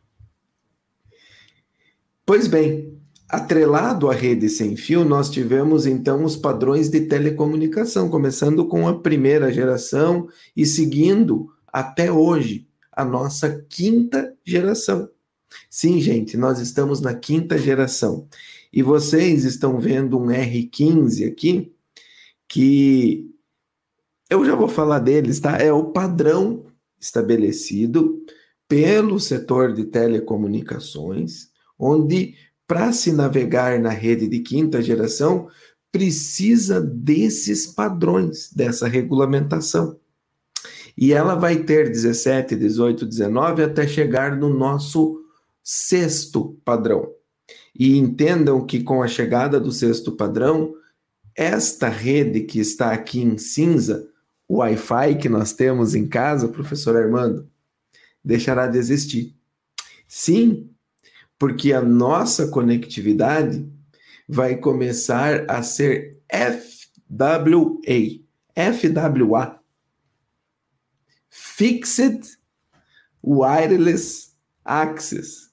Pois 2.23 2.47
bem, 2.47 2.95
atrelado 3.27 4.11
à 4.11 4.13
rede 4.13 4.49
sem 4.49 4.77
fio, 4.77 5.03
nós 5.03 5.27
tivemos 5.27 5.87
então 5.87 6.23
os 6.23 6.35
padrões 6.35 6.87
de 6.87 7.01
telecomunicação, 7.07 8.11
começando 8.11 8.67
com 8.67 8.87
a 8.87 8.99
primeira 8.99 9.51
geração 9.51 10.29
e 10.55 10.67
seguindo 10.67 11.47
até 11.73 12.11
hoje 12.11 12.67
a 12.91 13.03
nossa 13.03 13.65
quinta 13.67 14.35
geração. 14.45 15.09
Sim, 15.69 15.99
gente, 15.99 16.37
nós 16.37 16.59
estamos 16.59 17.01
na 17.01 17.13
quinta 17.13 17.57
geração. 17.57 18.27
E 18.71 18.81
vocês 18.81 19.43
estão 19.43 19.79
vendo 19.79 20.17
um 20.17 20.27
R15 20.27 21.27
aqui, 21.27 21.73
que 22.47 23.29
eu 24.29 24.45
já 24.45 24.55
vou 24.55 24.67
falar 24.67 24.99
deles, 24.99 25.39
tá? 25.39 25.57
É 25.57 25.71
o 25.71 25.91
padrão 25.91 26.65
estabelecido 26.99 28.23
pelo 28.67 29.19
setor 29.19 29.73
de 29.73 29.85
telecomunicações, 29.85 31.49
onde 31.79 32.35
para 32.67 32.91
se 32.91 33.13
navegar 33.13 33.79
na 33.79 33.89
rede 33.89 34.27
de 34.27 34.39
quinta 34.39 34.81
geração 34.81 35.47
precisa 35.91 36.81
desses 36.81 37.65
padrões, 37.65 38.51
dessa 38.51 38.87
regulamentação. 38.87 39.97
E 40.97 41.13
ela 41.13 41.35
vai 41.35 41.63
ter 41.63 41.89
17, 41.89 42.55
18, 42.55 43.05
19 43.05 43.63
até 43.63 43.87
chegar 43.87 44.35
no 44.35 44.49
nosso 44.49 45.23
sexto 45.69 46.57
padrão. 46.63 47.11
E 47.77 47.97
entendam 47.97 48.65
que 48.65 48.81
com 48.81 49.03
a 49.03 49.07
chegada 49.07 49.59
do 49.59 49.69
sexto 49.69 50.13
padrão, 50.13 50.73
esta 51.35 51.89
rede 51.89 52.43
que 52.43 52.57
está 52.57 52.93
aqui 52.93 53.19
em 53.19 53.37
cinza, 53.37 54.09
o 54.47 54.59
Wi-Fi 54.59 55.17
que 55.17 55.27
nós 55.27 55.51
temos 55.51 55.93
em 55.93 56.07
casa, 56.07 56.47
professor 56.47 56.95
Armando, 56.95 57.51
deixará 58.23 58.65
de 58.65 58.77
existir. 58.77 59.35
Sim, 60.07 60.69
porque 61.37 61.73
a 61.73 61.81
nossa 61.81 62.47
conectividade 62.47 63.69
vai 64.25 64.55
começar 64.55 65.51
a 65.51 65.61
ser 65.61 66.17
FWA, 66.31 68.21
FWA, 68.55 69.59
Fixed 71.29 72.37
Wireless 73.21 74.31
Access, 74.63 75.46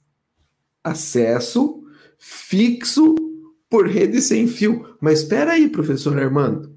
acesso 0.85 1.83
fixo 2.19 3.15
por 3.69 3.89
rede 3.89 4.21
sem 4.21 4.47
fio. 4.47 4.97
Mas 5.01 5.21
espera 5.21 5.53
aí, 5.53 5.69
professor 5.69 6.19
Armando. 6.19 6.73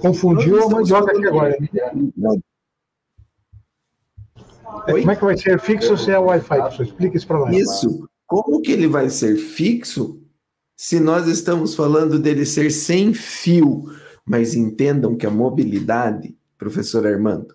Confundiu 0.00 0.62
a 0.62 0.70
mandioca 0.70 1.12
aqui 1.12 1.26
agora. 1.26 1.56
Oi? 4.88 5.00
Como 5.00 5.10
é 5.10 5.16
que 5.16 5.24
vai 5.24 5.36
ser 5.36 5.60
fixo 5.60 5.96
se 5.96 6.10
é 6.10 6.18
Wi-Fi? 6.18 6.82
Explica 6.82 7.16
isso 7.16 7.26
para 7.26 7.38
nós. 7.40 7.56
Isso. 7.56 8.08
Como 8.26 8.60
que 8.60 8.72
ele 8.72 8.86
vai 8.86 9.10
ser 9.10 9.36
fixo 9.36 10.22
se 10.76 11.00
nós 11.00 11.26
estamos 11.26 11.74
falando 11.74 12.18
dele 12.18 12.44
ser 12.44 12.70
sem 12.70 13.12
fio? 13.12 13.84
Mas 14.24 14.54
entendam 14.54 15.16
que 15.16 15.26
a 15.26 15.30
mobilidade, 15.30 16.36
professor 16.58 17.06
Armando, 17.06 17.54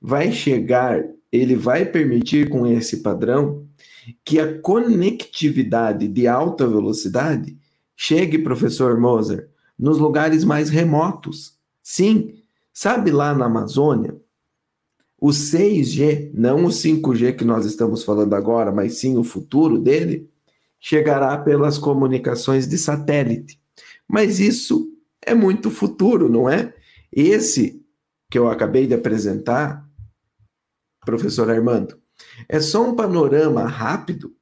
vai 0.00 0.30
chegar, 0.30 1.02
ele 1.32 1.56
vai 1.56 1.86
permitir 1.86 2.48
com 2.50 2.66
esse 2.66 2.98
padrão 2.98 3.66
que 4.24 4.38
a 4.38 4.58
conectividade 4.60 6.08
de 6.08 6.26
alta 6.26 6.66
velocidade 6.66 7.56
chegue, 7.96 8.38
professor 8.38 8.98
Moser, 8.98 9.48
nos 9.78 9.98
lugares 9.98 10.44
mais 10.44 10.68
remotos. 10.68 11.56
Sim, 11.82 12.42
sabe 12.72 13.10
lá 13.10 13.34
na 13.34 13.46
Amazônia, 13.46 14.16
o 15.20 15.28
6G, 15.28 16.30
não 16.34 16.66
o 16.66 16.68
5G 16.68 17.34
que 17.36 17.44
nós 17.44 17.64
estamos 17.64 18.04
falando 18.04 18.34
agora, 18.34 18.70
mas 18.70 18.98
sim 18.98 19.16
o 19.16 19.24
futuro 19.24 19.78
dele, 19.78 20.28
chegará 20.78 21.38
pelas 21.38 21.78
comunicações 21.78 22.66
de 22.66 22.76
satélite. 22.76 23.58
Mas 24.06 24.38
isso 24.38 24.92
é 25.24 25.34
muito 25.34 25.70
futuro, 25.70 26.28
não 26.28 26.48
é? 26.48 26.74
Esse 27.10 27.82
que 28.30 28.38
eu 28.38 28.50
acabei 28.50 28.86
de 28.86 28.94
apresentar, 28.94 29.88
professor 31.06 31.48
Armando, 31.50 31.98
é 32.48 32.60
só 32.60 32.88
um 32.88 32.94
panorama 32.94 33.64
rápido 33.64 34.34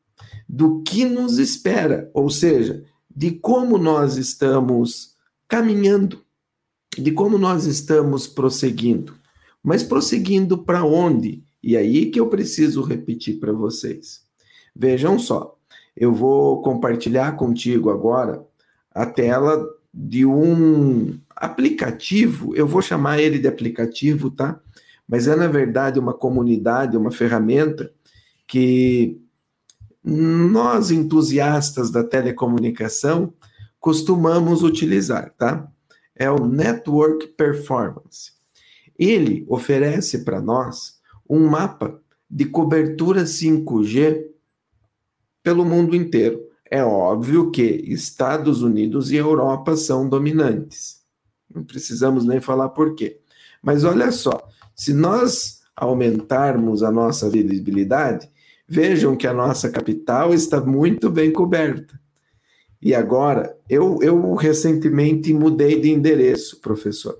do 0.48 0.82
que 0.82 1.04
nos 1.04 1.38
espera, 1.38 2.10
ou 2.12 2.28
seja, 2.28 2.84
de 3.14 3.30
como 3.30 3.78
nós 3.78 4.16
estamos 4.16 5.14
caminhando, 5.48 6.20
de 6.96 7.10
como 7.12 7.38
nós 7.38 7.66
estamos 7.66 8.26
prosseguindo. 8.26 9.14
Mas 9.62 9.82
prosseguindo 9.82 10.58
para 10.58 10.84
onde? 10.84 11.44
E 11.62 11.76
aí 11.76 12.10
que 12.10 12.18
eu 12.18 12.28
preciso 12.28 12.82
repetir 12.82 13.38
para 13.38 13.52
vocês. 13.52 14.22
Vejam 14.74 15.18
só, 15.18 15.56
eu 15.96 16.12
vou 16.12 16.62
compartilhar 16.62 17.36
contigo 17.36 17.90
agora 17.90 18.44
a 18.90 19.06
tela 19.06 19.64
de 19.92 20.24
um 20.24 21.18
aplicativo, 21.36 22.54
eu 22.54 22.66
vou 22.66 22.80
chamar 22.80 23.20
ele 23.20 23.38
de 23.38 23.46
aplicativo, 23.46 24.30
tá? 24.30 24.60
Mas 25.12 25.28
é, 25.28 25.36
na 25.36 25.46
verdade, 25.46 25.98
uma 25.98 26.14
comunidade, 26.14 26.96
uma 26.96 27.10
ferramenta 27.10 27.92
que 28.46 29.20
nós, 30.02 30.90
entusiastas 30.90 31.90
da 31.90 32.02
telecomunicação, 32.02 33.34
costumamos 33.78 34.62
utilizar, 34.62 35.34
tá? 35.36 35.70
É 36.16 36.30
o 36.30 36.46
Network 36.46 37.26
Performance. 37.26 38.32
Ele 38.98 39.44
oferece 39.50 40.24
para 40.24 40.40
nós 40.40 40.98
um 41.28 41.46
mapa 41.46 42.00
de 42.30 42.46
cobertura 42.46 43.24
5G 43.24 44.28
pelo 45.42 45.62
mundo 45.62 45.94
inteiro. 45.94 46.42
É 46.70 46.82
óbvio 46.82 47.50
que 47.50 47.62
Estados 47.62 48.62
Unidos 48.62 49.12
e 49.12 49.16
Europa 49.16 49.76
são 49.76 50.08
dominantes. 50.08 51.02
Não 51.54 51.62
precisamos 51.62 52.24
nem 52.24 52.40
falar 52.40 52.70
por 52.70 52.94
quê. 52.94 53.20
Mas 53.62 53.84
olha 53.84 54.10
só, 54.10 54.50
se 54.82 54.92
nós 54.92 55.60
aumentarmos 55.76 56.82
a 56.82 56.90
nossa 56.90 57.30
visibilidade, 57.30 58.28
vejam 58.66 59.14
que 59.14 59.28
a 59.28 59.32
nossa 59.32 59.70
capital 59.70 60.34
está 60.34 60.60
muito 60.60 61.08
bem 61.08 61.32
coberta. 61.32 61.96
E 62.80 62.92
agora, 62.92 63.56
eu, 63.68 64.00
eu 64.02 64.34
recentemente 64.34 65.32
mudei 65.32 65.80
de 65.80 65.88
endereço, 65.88 66.60
professor. 66.60 67.16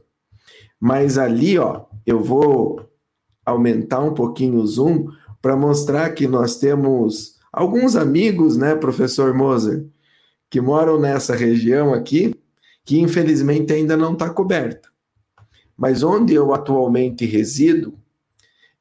Mas 0.80 1.16
ali, 1.16 1.56
ó, 1.56 1.84
eu 2.04 2.20
vou 2.20 2.84
aumentar 3.46 4.00
um 4.00 4.12
pouquinho 4.12 4.56
o 4.56 4.66
zoom 4.66 5.06
para 5.40 5.56
mostrar 5.56 6.10
que 6.10 6.26
nós 6.26 6.58
temos 6.58 7.36
alguns 7.52 7.94
amigos, 7.94 8.56
né, 8.56 8.74
professor 8.74 9.32
Moser, 9.32 9.86
que 10.50 10.60
moram 10.60 10.98
nessa 10.98 11.36
região 11.36 11.94
aqui, 11.94 12.34
que 12.84 12.98
infelizmente 12.98 13.72
ainda 13.72 13.96
não 13.96 14.14
está 14.14 14.28
coberta. 14.28 14.91
Mas 15.82 16.04
onde 16.04 16.32
eu 16.32 16.54
atualmente 16.54 17.26
resido, 17.26 17.92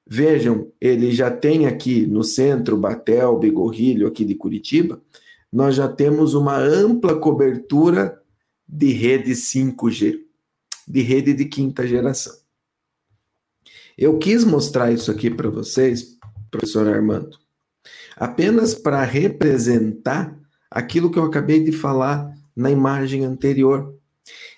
vejam, 0.05 0.71
ele 0.79 1.11
já 1.11 1.31
tem 1.31 1.65
aqui 1.65 2.05
no 2.05 2.23
centro, 2.23 2.77
Batel, 2.77 3.39
Bigorrilho, 3.39 4.05
aqui 4.05 4.23
de 4.23 4.35
Curitiba, 4.35 5.01
nós 5.51 5.73
já 5.73 5.87
temos 5.87 6.35
uma 6.35 6.55
ampla 6.59 7.19
cobertura 7.19 8.21
de 8.69 8.91
rede 8.91 9.31
5G 9.31 10.19
de 10.87 11.01
rede 11.01 11.33
de 11.33 11.45
quinta 11.45 11.87
geração. 11.87 12.35
Eu 13.97 14.19
quis 14.19 14.43
mostrar 14.43 14.91
isso 14.91 15.09
aqui 15.09 15.29
para 15.29 15.49
vocês, 15.49 16.17
professor 16.51 16.87
Armando, 16.87 17.35
apenas 18.15 18.75
para 18.75 19.03
representar 19.03 20.37
aquilo 20.69 21.09
que 21.09 21.17
eu 21.17 21.23
acabei 21.23 21.63
de 21.63 21.71
falar 21.71 22.31
na 22.55 22.69
imagem 22.69 23.25
anterior. 23.25 23.97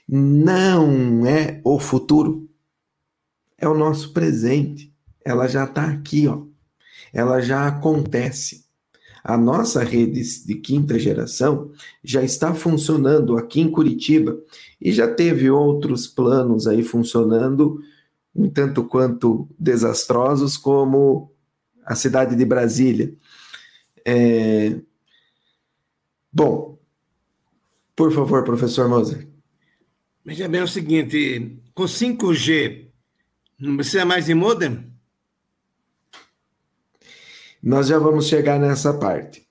Não 0.07 1.25
é 1.25 1.61
o 1.63 1.79
futuro, 1.79 2.49
é 3.57 3.67
o 3.67 3.73
nosso 3.73 4.11
presente. 4.11 4.93
Ela 5.23 5.47
já 5.47 5.63
está 5.63 5.87
aqui, 5.87 6.27
ó. 6.27 6.43
Ela 7.13 7.39
já 7.39 7.67
acontece. 7.67 8.65
A 9.23 9.37
nossa 9.37 9.81
rede 9.83 10.21
de 10.45 10.55
quinta 10.55 10.99
geração 10.99 11.71
já 12.03 12.21
está 12.21 12.53
funcionando 12.53 13.37
aqui 13.37 13.61
em 13.61 13.71
Curitiba 13.71 14.37
e 14.81 14.91
já 14.91 15.07
teve 15.07 15.49
outros 15.49 16.07
planos 16.07 16.67
aí 16.67 16.83
funcionando, 16.83 17.81
um 18.35 18.49
tanto 18.49 18.83
quanto 18.83 19.47
desastrosos, 19.57 20.57
como 20.57 21.31
a 21.85 21.95
cidade 21.95 22.35
de 22.35 22.43
Brasília. 22.43 23.15
É... 24.05 24.75
Bom, 26.31 26.77
por 27.95 28.11
favor, 28.11 28.43
professor 28.43 28.89
Moser. 28.89 29.32
Veja 30.25 30.47
bem 30.47 30.61
é 30.61 30.63
o 30.63 30.67
seguinte, 30.67 31.59
com 31.75 31.83
5G, 31.83 32.85
não 33.59 33.75
precisa 33.75 34.05
mais 34.05 34.27
de 34.27 34.33
modem? 34.33 34.85
Nós 37.61 37.87
já 37.87 37.99
vamos 37.99 38.27
chegar 38.27 38.57
nessa 38.57 38.93
parte. 38.93 39.45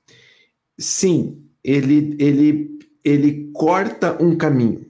Sim, 0.78 1.44
ele, 1.62 2.16
ele, 2.18 2.78
ele 3.04 3.50
corta 3.52 4.16
um 4.22 4.34
caminho. 4.34 4.86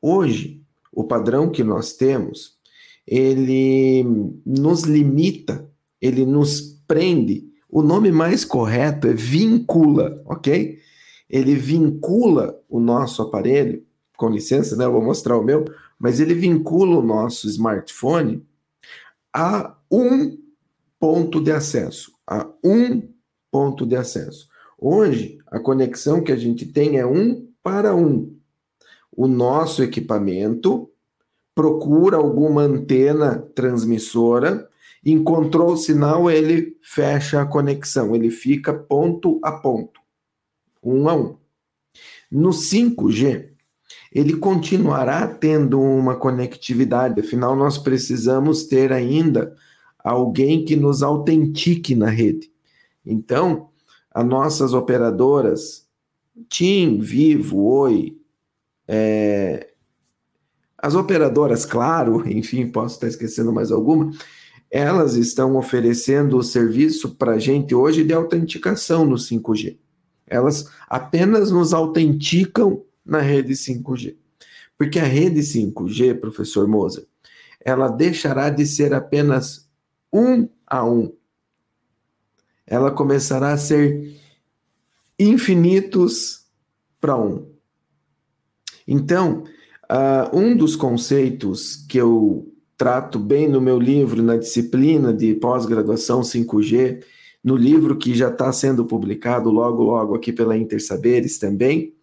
Hoje, 0.00 0.62
o 0.92 1.02
padrão 1.02 1.50
que 1.50 1.64
nós 1.64 1.94
temos, 1.94 2.56
ele 3.04 4.04
nos 4.46 4.82
limita, 4.82 5.68
ele 6.00 6.24
nos 6.24 6.60
prende. 6.86 7.50
O 7.68 7.82
nome 7.82 8.12
mais 8.12 8.44
correto 8.44 9.08
é 9.08 9.12
vincula, 9.12 10.22
ok? 10.26 10.78
Ele 11.28 11.56
vincula 11.56 12.56
o 12.68 12.78
nosso 12.78 13.20
aparelho, 13.22 13.84
com 14.22 14.30
licença, 14.30 14.76
né? 14.76 14.84
Eu 14.84 14.92
vou 14.92 15.02
mostrar 15.02 15.36
o 15.36 15.42
meu, 15.42 15.64
mas 15.98 16.20
ele 16.20 16.32
vincula 16.32 16.96
o 16.96 17.02
nosso 17.02 17.48
smartphone 17.48 18.46
a 19.34 19.76
um 19.90 20.38
ponto 21.00 21.40
de 21.40 21.50
acesso 21.50 22.12
a 22.24 22.48
um 22.64 23.02
ponto 23.50 23.84
de 23.84 23.96
acesso. 23.96 24.48
Hoje, 24.78 25.38
a 25.48 25.58
conexão 25.58 26.22
que 26.22 26.32
a 26.32 26.36
gente 26.36 26.64
tem 26.66 26.98
é 26.98 27.04
um 27.06 27.48
para 27.62 27.94
um. 27.94 28.34
o 29.14 29.26
nosso 29.26 29.82
equipamento, 29.82 30.88
procura 31.54 32.16
alguma 32.16 32.62
antena 32.62 33.38
transmissora, 33.54 34.68
encontrou 35.04 35.72
o 35.72 35.76
sinal, 35.76 36.30
ele 36.30 36.78
fecha 36.80 37.42
a 37.42 37.46
conexão, 37.46 38.14
ele 38.14 38.30
fica 38.30 38.72
ponto 38.72 39.38
a 39.42 39.52
ponto, 39.52 40.00
um 40.82 41.08
a 41.08 41.14
um. 41.14 41.36
No 42.30 42.50
5G, 42.50 43.51
ele 44.14 44.36
continuará 44.36 45.26
tendo 45.26 45.80
uma 45.80 46.16
conectividade, 46.16 47.20
afinal, 47.20 47.56
nós 47.56 47.78
precisamos 47.78 48.64
ter 48.64 48.92
ainda 48.92 49.56
alguém 49.98 50.64
que 50.64 50.76
nos 50.76 51.02
autentique 51.02 51.94
na 51.94 52.10
rede. 52.10 52.50
Então, 53.04 53.70
as 54.10 54.24
nossas 54.24 54.74
operadoras, 54.74 55.86
TIM, 56.48 56.98
Vivo, 57.00 57.64
Oi, 57.64 58.18
é, 58.86 59.68
as 60.76 60.94
operadoras, 60.94 61.64
claro, 61.64 62.22
enfim, 62.28 62.66
posso 62.66 62.96
estar 62.96 63.08
esquecendo 63.08 63.52
mais 63.52 63.72
alguma, 63.72 64.10
elas 64.70 65.14
estão 65.14 65.56
oferecendo 65.56 66.36
o 66.36 66.42
serviço 66.42 67.14
para 67.14 67.32
a 67.32 67.38
gente 67.38 67.74
hoje 67.74 68.04
de 68.04 68.12
autenticação 68.12 69.04
no 69.04 69.16
5G. 69.16 69.78
Elas 70.26 70.70
apenas 70.88 71.50
nos 71.50 71.74
autenticam 71.74 72.82
na 73.04 73.20
rede 73.20 73.52
5G. 73.52 74.16
Porque 74.76 74.98
a 74.98 75.04
rede 75.04 75.40
5G, 75.40 76.18
professor 76.18 76.66
Moser, 76.66 77.06
ela 77.60 77.88
deixará 77.88 78.50
de 78.50 78.66
ser 78.66 78.92
apenas 78.92 79.68
um 80.12 80.48
a 80.66 80.84
um. 80.84 81.12
Ela 82.66 82.90
começará 82.90 83.52
a 83.52 83.58
ser 83.58 84.16
infinitos 85.18 86.46
para 87.00 87.16
um. 87.16 87.52
Então, 88.86 89.44
uh, 89.90 90.36
um 90.36 90.56
dos 90.56 90.74
conceitos 90.74 91.76
que 91.88 91.98
eu 91.98 92.52
trato 92.76 93.18
bem 93.18 93.48
no 93.48 93.60
meu 93.60 93.78
livro, 93.78 94.22
na 94.22 94.36
disciplina 94.36 95.12
de 95.12 95.34
pós-graduação 95.34 96.22
5G, 96.22 97.04
no 97.42 97.56
livro 97.56 97.96
que 97.96 98.14
já 98.14 98.28
está 98.28 98.52
sendo 98.52 98.84
publicado 98.84 99.50
logo, 99.50 99.82
logo 99.82 100.14
aqui 100.14 100.32
pela 100.32 100.56
Intersaberes 100.56 101.38
também, 101.38 101.94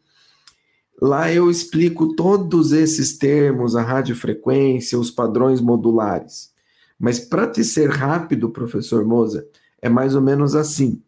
Lá 1.01 1.31
eu 1.31 1.49
explico 1.49 2.13
todos 2.13 2.73
esses 2.73 3.17
termos, 3.17 3.75
a 3.75 3.81
radiofrequência, 3.81 4.99
os 4.99 5.09
padrões 5.09 5.61
modulares. 5.61 6.51
Mas 6.99 7.19
para 7.19 7.47
te 7.47 7.63
ser 7.63 7.89
rápido, 7.89 8.49
professor 8.49 9.05
Moza, 9.05 9.47
é 9.81 9.87
mais 9.87 10.13
ou 10.13 10.21
menos 10.21 10.55
assim. 10.55 11.01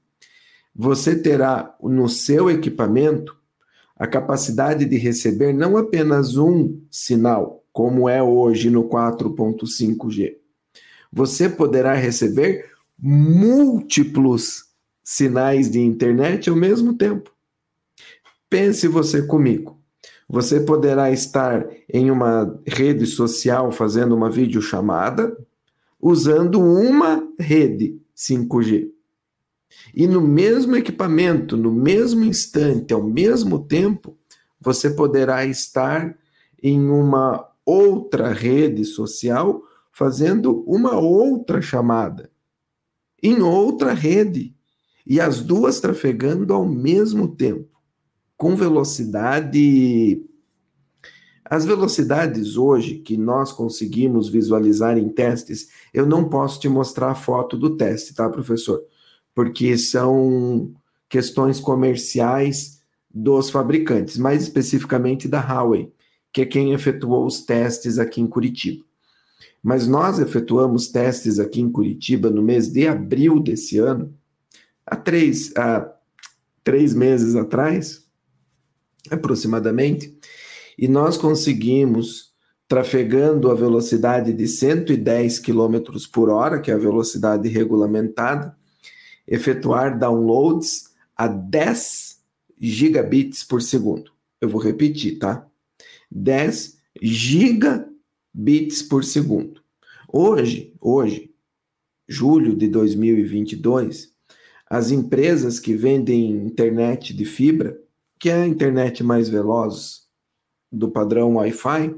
Você 0.74 1.22
terá 1.22 1.76
no 1.84 2.08
seu 2.08 2.50
equipamento 2.50 3.36
a 3.98 4.08
capacidade 4.08 4.86
de 4.86 4.98
receber 4.98 5.54
não 5.54 5.76
apenas 5.76 6.38
um 6.38 6.80
sinal, 6.90 7.66
como 7.74 8.08
é 8.08 8.24
hoje 8.24 8.70
no 8.70 8.86
4.5G. 8.86 10.38
Você 11.12 11.50
poderá 11.50 11.94
receber 11.94 12.72
múltiplos 12.98 14.66
sinais 15.04 15.70
de 15.70 15.82
internet 15.82 16.50
ao 16.50 16.56
mesmo 16.56 16.94
tempo. 16.94 17.30
Pense 18.50 18.88
você 18.88 19.22
comigo. 19.22 19.81
Você 20.34 20.62
poderá 20.62 21.12
estar 21.12 21.68
em 21.94 22.10
uma 22.10 22.58
rede 22.66 23.06
social 23.06 23.70
fazendo 23.70 24.16
uma 24.16 24.30
videochamada 24.30 25.38
usando 26.02 26.62
uma 26.62 27.22
rede 27.38 28.00
5G. 28.16 28.90
E 29.94 30.08
no 30.08 30.22
mesmo 30.22 30.78
equipamento, 30.78 31.58
no 31.58 31.70
mesmo 31.70 32.24
instante, 32.24 32.94
ao 32.94 33.04
mesmo 33.04 33.60
tempo, 33.60 34.18
você 34.58 34.90
poderá 34.90 35.44
estar 35.46 36.18
em 36.64 36.90
uma 36.90 37.46
outra 37.66 38.32
rede 38.32 38.86
social 38.86 39.62
fazendo 39.92 40.64
uma 40.66 40.98
outra 40.98 41.62
chamada 41.62 42.32
em 43.22 43.42
outra 43.42 43.94
rede 43.94 44.56
e 45.06 45.20
as 45.20 45.42
duas 45.42 45.82
trafegando 45.82 46.54
ao 46.54 46.66
mesmo 46.66 47.28
tempo 47.28 47.71
com 48.42 48.56
velocidade. 48.56 50.20
As 51.46 51.64
velocidades 51.64 52.58
hoje 52.58 52.96
que 52.96 53.16
nós 53.16 53.52
conseguimos 53.52 54.30
visualizar 54.30 54.98
em 54.98 55.10
testes, 55.10 55.70
eu 55.94 56.08
não 56.08 56.28
posso 56.28 56.60
te 56.60 56.68
mostrar 56.68 57.12
a 57.12 57.16
foto 57.16 57.56
do 57.56 57.78
teste, 57.78 58.16
tá, 58.16 58.28
professor? 58.28 58.84
Porque 59.36 59.78
são 59.78 60.74
questões 61.08 61.60
comerciais 61.60 62.82
dos 63.14 63.52
fabricantes, 63.52 64.18
mais 64.18 64.42
especificamente 64.42 65.28
da 65.28 65.40
Huawei, 65.40 65.94
que 66.34 66.42
é 66.42 66.46
quem 66.48 66.74
efetuou 66.74 67.28
os 67.28 67.42
testes 67.42 68.00
aqui 68.00 68.22
em 68.22 68.28
Curitiba. 68.28 68.84
Mas 69.62 69.88
nós 69.88 70.18
efetuamos 70.18 70.88
testes 70.88 71.38
aqui 71.38 71.62
em 71.62 71.72
Curitiba 71.72 72.32
no 72.32 72.42
mês 72.42 72.72
de 72.72 72.88
abril 72.88 73.40
desse 73.40 73.78
ano, 73.78 74.12
há 74.84 74.96
três, 74.96 75.56
há 75.56 75.94
três 76.64 76.96
meses 76.96 77.36
atrás, 77.36 78.01
aproximadamente, 79.10 80.16
e 80.78 80.88
nós 80.88 81.18
conseguimos, 81.18 82.32
trafegando 82.68 83.52
a 83.52 83.54
velocidade 83.54 84.32
de 84.32 84.48
110 84.48 85.40
km 85.40 85.78
por 86.12 86.30
hora, 86.30 86.62
que 86.62 86.72
é 86.72 86.74
a 86.74 86.78
velocidade 86.78 87.50
regulamentada, 87.50 88.56
efetuar 89.28 90.00
downloads 90.00 90.92
a 91.16 91.28
10 91.28 92.20
gigabits 92.60 93.44
por 93.44 93.62
segundo. 93.62 94.12
Eu 94.40 94.50
vou 94.50 94.62
repetir, 94.62 95.20
tá? 95.20 95.46
10 96.10 96.78
gigabits 97.02 98.82
por 98.82 99.04
segundo. 99.04 99.62
Hoje, 100.08 100.74
hoje, 100.80 101.32
julho 102.08 102.56
de 102.56 102.68
2022, 102.68 104.14
as 104.70 104.92
empresas 104.92 105.60
que 105.60 105.74
vendem 105.74 106.32
internet 106.32 107.14
de 107.14 107.26
fibra 107.26 107.78
que 108.22 108.30
é 108.30 108.44
a 108.44 108.48
internet 108.48 109.04
mais 109.04 109.28
veloz 109.28 110.04
do 110.72 110.92
padrão 110.92 111.38
Wi-Fi, 111.38 111.96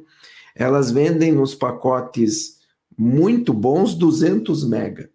elas 0.56 0.90
vendem 0.90 1.34
nos 1.34 1.54
pacotes 1.54 2.60
muito 2.98 3.54
bons 3.54 3.94
200 3.94 4.66
mega. 4.66 5.10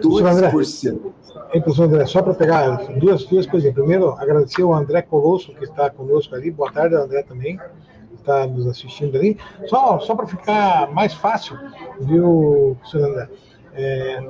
2%. 0.00 1.12
Então, 1.54 1.84
André, 1.84 2.06
só 2.06 2.22
para 2.22 2.32
pegar 2.32 2.76
duas, 2.98 3.26
duas 3.26 3.46
coisas. 3.46 3.72
Primeiro, 3.74 4.12
agradecer 4.12 4.62
ao 4.62 4.72
André 4.72 5.02
Colosso, 5.02 5.52
que 5.54 5.64
está 5.64 5.90
conosco 5.90 6.34
ali. 6.34 6.50
Boa 6.50 6.72
tarde, 6.72 6.94
André, 6.94 7.22
também, 7.22 7.58
que 7.58 8.14
está 8.14 8.46
nos 8.46 8.66
assistindo 8.66 9.14
ali. 9.14 9.36
Só, 9.66 9.98
só 10.00 10.14
para 10.14 10.26
ficar 10.26 10.90
mais 10.92 11.12
fácil, 11.12 11.58
viu, 12.00 12.76
professor 12.80 13.10
André? 13.10 13.28
É, 13.80 14.20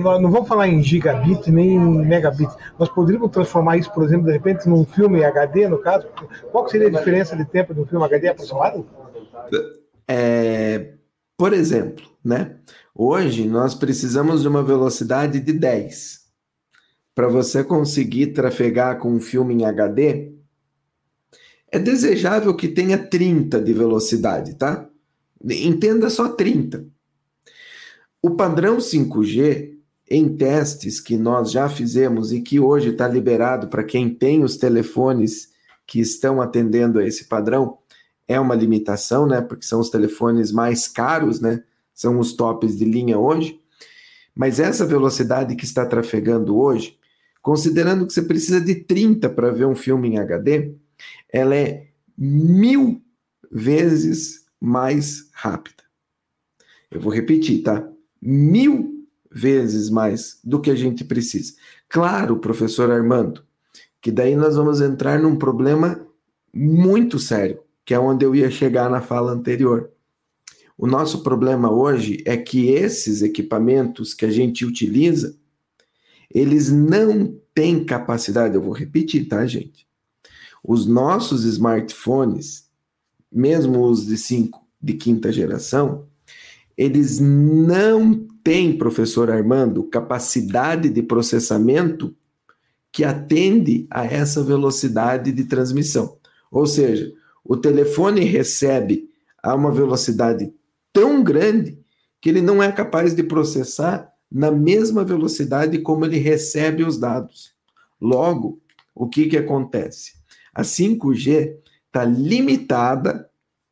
não 0.00 0.30
vamos 0.30 0.48
falar 0.48 0.66
em 0.66 0.82
gigabit 0.82 1.52
nem 1.52 1.74
em 1.74 2.06
megabit. 2.06 2.50
Nós 2.78 2.88
poderíamos 2.88 3.30
transformar 3.30 3.76
isso, 3.76 3.92
por 3.92 4.04
exemplo, 4.04 4.24
de 4.24 4.32
repente, 4.32 4.66
num 4.66 4.86
filme 4.86 5.22
HD, 5.22 5.68
no 5.68 5.76
caso? 5.78 6.06
Qual 6.50 6.66
seria 6.66 6.88
a 6.88 6.90
diferença 6.90 7.36
de 7.36 7.44
tempo 7.44 7.74
de 7.74 7.80
um 7.80 7.86
filme 7.86 8.02
HD 8.02 8.28
aproximado? 8.28 8.86
É, 10.08 10.94
por 11.36 11.52
exemplo, 11.52 12.06
né? 12.24 12.56
Hoje 12.94 13.46
nós 13.46 13.74
precisamos 13.74 14.40
de 14.40 14.48
uma 14.48 14.62
velocidade 14.62 15.38
de 15.38 15.52
10. 15.52 16.22
Para 17.14 17.28
você 17.28 17.62
conseguir 17.62 18.28
trafegar 18.28 18.98
com 18.98 19.10
um 19.12 19.20
filme 19.20 19.52
em 19.52 19.66
HD, 19.66 20.32
é 21.70 21.78
desejável 21.78 22.56
que 22.56 22.68
tenha 22.68 22.96
30 22.96 23.60
de 23.60 23.74
velocidade, 23.74 24.54
tá? 24.54 24.88
Entenda 25.44 26.08
só 26.08 26.28
30. 26.28 26.91
O 28.24 28.30
padrão 28.30 28.76
5G, 28.78 29.72
em 30.08 30.36
testes 30.36 31.00
que 31.00 31.16
nós 31.16 31.50
já 31.50 31.68
fizemos 31.68 32.32
e 32.32 32.40
que 32.40 32.60
hoje 32.60 32.90
está 32.90 33.08
liberado 33.08 33.66
para 33.66 33.82
quem 33.82 34.14
tem 34.14 34.44
os 34.44 34.56
telefones 34.56 35.50
que 35.84 35.98
estão 35.98 36.40
atendendo 36.40 37.00
a 37.00 37.04
esse 37.04 37.24
padrão, 37.24 37.78
é 38.28 38.38
uma 38.38 38.54
limitação, 38.54 39.26
né? 39.26 39.40
Porque 39.40 39.66
são 39.66 39.80
os 39.80 39.90
telefones 39.90 40.52
mais 40.52 40.86
caros, 40.86 41.40
né? 41.40 41.64
São 41.92 42.20
os 42.20 42.32
tops 42.34 42.78
de 42.78 42.84
linha 42.84 43.18
hoje. 43.18 43.60
Mas 44.32 44.60
essa 44.60 44.86
velocidade 44.86 45.56
que 45.56 45.64
está 45.64 45.84
trafegando 45.84 46.56
hoje, 46.56 46.96
considerando 47.42 48.06
que 48.06 48.12
você 48.12 48.22
precisa 48.22 48.60
de 48.60 48.76
30 48.76 49.28
para 49.30 49.50
ver 49.50 49.66
um 49.66 49.74
filme 49.74 50.10
em 50.10 50.18
HD, 50.18 50.76
ela 51.28 51.56
é 51.56 51.88
mil 52.16 53.02
vezes 53.50 54.46
mais 54.60 55.28
rápida. 55.32 55.82
Eu 56.88 57.00
vou 57.00 57.12
repetir, 57.12 57.64
tá? 57.64 57.92
Mil 58.22 59.06
vezes 59.30 59.90
mais 59.90 60.38
do 60.44 60.60
que 60.60 60.70
a 60.70 60.74
gente 60.74 61.04
precisa. 61.04 61.54
Claro, 61.88 62.38
professor 62.38 62.90
Armando, 62.90 63.42
que 64.00 64.12
daí 64.12 64.36
nós 64.36 64.54
vamos 64.54 64.80
entrar 64.80 65.18
num 65.18 65.36
problema 65.36 66.06
muito 66.54 67.18
sério, 67.18 67.60
que 67.84 67.92
é 67.92 67.98
onde 67.98 68.24
eu 68.24 68.34
ia 68.34 68.50
chegar 68.50 68.88
na 68.88 69.00
fala 69.00 69.32
anterior. 69.32 69.90
O 70.78 70.86
nosso 70.86 71.22
problema 71.22 71.70
hoje 71.70 72.22
é 72.24 72.36
que 72.36 72.70
esses 72.70 73.22
equipamentos 73.22 74.14
que 74.14 74.24
a 74.24 74.30
gente 74.30 74.64
utiliza, 74.64 75.36
eles 76.32 76.70
não 76.70 77.36
têm 77.54 77.84
capacidade, 77.84 78.54
eu 78.54 78.62
vou 78.62 78.72
repetir, 78.72 79.28
tá, 79.28 79.44
gente? 79.46 79.86
os 80.62 80.86
nossos 80.86 81.44
smartphones, 81.44 82.68
mesmo 83.30 83.84
os 83.84 84.06
de 84.06 84.16
5 84.16 84.64
de 84.80 84.94
quinta 84.94 85.32
geração, 85.32 86.06
eles 86.82 87.20
não 87.20 88.26
têm, 88.42 88.76
professor 88.76 89.30
Armando, 89.30 89.84
capacidade 89.84 90.88
de 90.88 91.02
processamento 91.02 92.14
que 92.90 93.04
atende 93.04 93.86
a 93.90 94.04
essa 94.04 94.42
velocidade 94.42 95.32
de 95.32 95.44
transmissão. 95.44 96.16
Ou 96.50 96.66
seja, 96.66 97.12
o 97.44 97.56
telefone 97.56 98.24
recebe 98.24 99.08
a 99.42 99.54
uma 99.54 99.72
velocidade 99.72 100.52
tão 100.92 101.22
grande 101.22 101.78
que 102.20 102.28
ele 102.28 102.42
não 102.42 102.62
é 102.62 102.70
capaz 102.70 103.14
de 103.14 103.22
processar 103.22 104.12
na 104.30 104.50
mesma 104.50 105.04
velocidade 105.04 105.78
como 105.78 106.04
ele 106.04 106.18
recebe 106.18 106.84
os 106.84 106.98
dados. 106.98 107.52
Logo, 108.00 108.60
o 108.94 109.08
que, 109.08 109.26
que 109.26 109.36
acontece? 109.36 110.12
A 110.54 110.62
5G 110.62 111.56
está 111.86 112.04
limitada, 112.04 113.28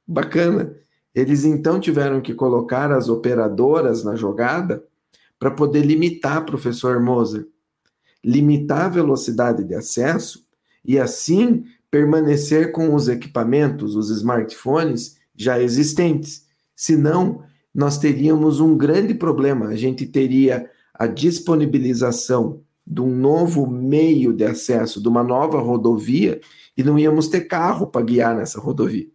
bacana. 0.06 0.74
Eles 1.14 1.44
então 1.44 1.80
tiveram 1.80 2.20
que 2.20 2.34
colocar 2.34 2.92
as 2.92 3.08
operadoras 3.08 4.04
na 4.04 4.14
jogada 4.14 4.84
para 5.38 5.50
poder 5.50 5.82
limitar, 5.82 6.44
professor 6.44 7.00
Moser, 7.00 7.46
limitar 8.24 8.86
a 8.86 8.88
velocidade 8.88 9.64
de 9.64 9.74
acesso 9.74 10.44
e 10.84 10.98
assim 10.98 11.64
permanecer 11.90 12.70
com 12.70 12.94
os 12.94 13.08
equipamentos, 13.08 13.96
os 13.96 14.10
smartphones 14.10 15.16
já 15.34 15.60
existentes. 15.60 16.46
Senão, 16.76 17.42
nós 17.74 17.98
teríamos 17.98 18.60
um 18.60 18.76
grande 18.76 19.14
problema. 19.14 19.68
A 19.68 19.76
gente 19.76 20.06
teria 20.06 20.70
a 20.94 21.06
disponibilização 21.06 22.60
de 22.86 23.00
um 23.00 23.14
novo 23.14 23.66
meio 23.66 24.32
de 24.32 24.44
acesso, 24.44 25.02
de 25.02 25.08
uma 25.08 25.22
nova 25.22 25.60
rodovia, 25.60 26.40
e 26.76 26.82
não 26.82 26.98
íamos 26.98 27.28
ter 27.28 27.42
carro 27.42 27.86
para 27.86 28.04
guiar 28.04 28.36
nessa 28.36 28.60
rodovia. 28.60 29.08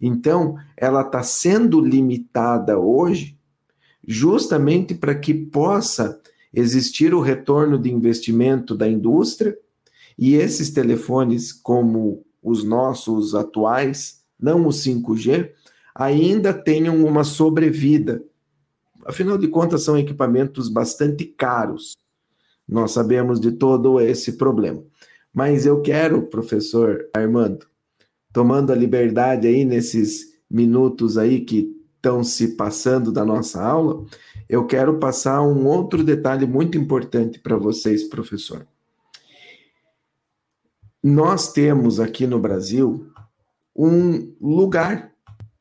Então, 0.00 0.56
ela 0.76 1.02
está 1.02 1.22
sendo 1.22 1.80
limitada 1.80 2.78
hoje 2.78 3.36
justamente 4.06 4.94
para 4.94 5.14
que 5.14 5.34
possa 5.34 6.20
existir 6.52 7.12
o 7.12 7.20
retorno 7.20 7.78
de 7.78 7.92
investimento 7.92 8.74
da 8.74 8.88
indústria 8.88 9.56
e 10.18 10.34
esses 10.34 10.70
telefones, 10.70 11.52
como 11.52 12.24
os 12.42 12.64
nossos 12.64 13.34
atuais, 13.34 14.22
não 14.40 14.66
o 14.66 14.70
5G, 14.70 15.52
ainda 15.94 16.52
tenham 16.52 17.04
uma 17.04 17.22
sobrevida. 17.22 18.22
Afinal 19.04 19.36
de 19.36 19.48
contas, 19.48 19.82
são 19.82 19.98
equipamentos 19.98 20.68
bastante 20.68 21.24
caros. 21.24 21.96
Nós 22.66 22.92
sabemos 22.92 23.40
de 23.40 23.52
todo 23.52 24.00
esse 24.00 24.32
problema. 24.32 24.82
Mas 25.32 25.66
eu 25.66 25.80
quero, 25.82 26.22
professor 26.22 27.08
Armando, 27.14 27.66
tomando 28.38 28.72
a 28.72 28.76
liberdade 28.76 29.48
aí 29.48 29.64
nesses 29.64 30.32
minutos 30.48 31.18
aí 31.18 31.40
que 31.40 31.76
estão 31.96 32.22
se 32.22 32.54
passando 32.54 33.10
da 33.10 33.24
nossa 33.24 33.60
aula, 33.60 34.06
eu 34.48 34.64
quero 34.64 35.00
passar 35.00 35.42
um 35.42 35.66
outro 35.66 36.04
detalhe 36.04 36.46
muito 36.46 36.78
importante 36.78 37.40
para 37.40 37.56
vocês, 37.56 38.04
professor. 38.04 38.64
Nós 41.02 41.52
temos 41.52 41.98
aqui 41.98 42.28
no 42.28 42.38
Brasil 42.38 43.10
um 43.74 44.32
lugar 44.40 45.12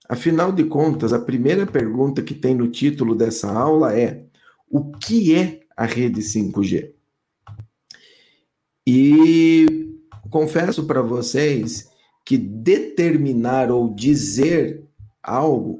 Afinal 0.09 0.53
de 0.53 0.63
contas, 0.63 1.11
a 1.11 1.19
primeira 1.19 1.65
pergunta 1.65 2.21
que 2.21 2.33
tem 2.33 2.55
no 2.55 2.69
título 2.69 3.13
dessa 3.13 3.51
aula 3.51 3.93
é: 3.99 4.23
o 4.69 4.91
que 4.93 5.35
é 5.35 5.61
a 5.75 5.85
rede 5.85 6.21
5G? 6.21 6.93
E 8.87 9.65
confesso 10.29 10.85
para 10.85 11.01
vocês 11.01 11.89
que 12.27 12.37
determinar 12.37 13.71
ou 13.71 13.95
dizer 13.95 14.83
algo 15.23 15.79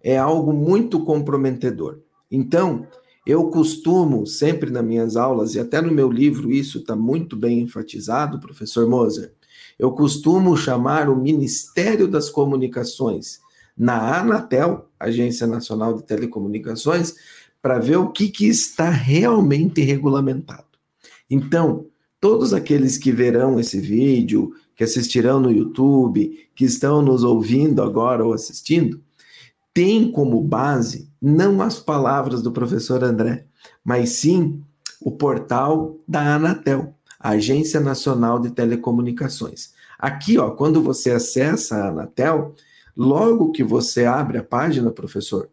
é 0.00 0.16
algo 0.16 0.52
muito 0.52 1.00
comprometedor. 1.04 1.98
Então, 2.30 2.86
eu 3.26 3.50
costumo, 3.50 4.24
sempre 4.24 4.70
nas 4.70 4.84
minhas 4.84 5.16
aulas, 5.16 5.56
e 5.56 5.58
até 5.58 5.82
no 5.82 5.92
meu 5.92 6.08
livro 6.08 6.52
isso 6.52 6.78
está 6.78 6.94
muito 6.94 7.36
bem 7.36 7.58
enfatizado, 7.58 8.38
professor 8.38 8.88
Moser, 8.88 9.34
eu 9.80 9.90
costumo 9.90 10.56
chamar 10.56 11.08
o 11.08 11.16
Ministério 11.16 12.06
das 12.06 12.30
Comunicações 12.30 13.40
na 13.76 14.20
Anatel, 14.20 14.88
Agência 14.98 15.44
Nacional 15.44 15.94
de 15.94 16.04
Telecomunicações, 16.04 17.16
para 17.60 17.80
ver 17.80 17.96
o 17.96 18.12
que, 18.12 18.28
que 18.28 18.46
está 18.46 18.90
realmente 18.90 19.80
regulamentado. 19.80 20.68
Então, 21.28 21.86
todos 22.20 22.54
aqueles 22.54 22.96
que 22.96 23.10
verão 23.10 23.58
esse 23.58 23.80
vídeo, 23.80 24.54
que 24.80 24.84
assistirão 24.84 25.38
no 25.38 25.52
YouTube, 25.52 26.48
que 26.54 26.64
estão 26.64 27.02
nos 27.02 27.22
ouvindo 27.22 27.82
agora 27.82 28.24
ou 28.24 28.32
assistindo, 28.32 29.02
têm 29.74 30.10
como 30.10 30.40
base 30.40 31.12
não 31.20 31.60
as 31.60 31.78
palavras 31.78 32.40
do 32.40 32.50
professor 32.50 33.04
André, 33.04 33.44
mas 33.84 34.12
sim 34.12 34.62
o 35.02 35.12
portal 35.12 35.98
da 36.08 36.34
Anatel, 36.34 36.94
a 37.18 37.32
Agência 37.32 37.78
Nacional 37.78 38.40
de 38.40 38.52
Telecomunicações. 38.52 39.74
Aqui, 39.98 40.38
ó, 40.38 40.52
quando 40.52 40.82
você 40.82 41.10
acessa 41.10 41.76
a 41.76 41.88
Anatel, 41.88 42.54
Logo 42.96 43.52
que 43.52 43.62
você 43.62 44.04
abre 44.04 44.38
a 44.38 44.42
página, 44.42 44.90
professor, 44.90 45.48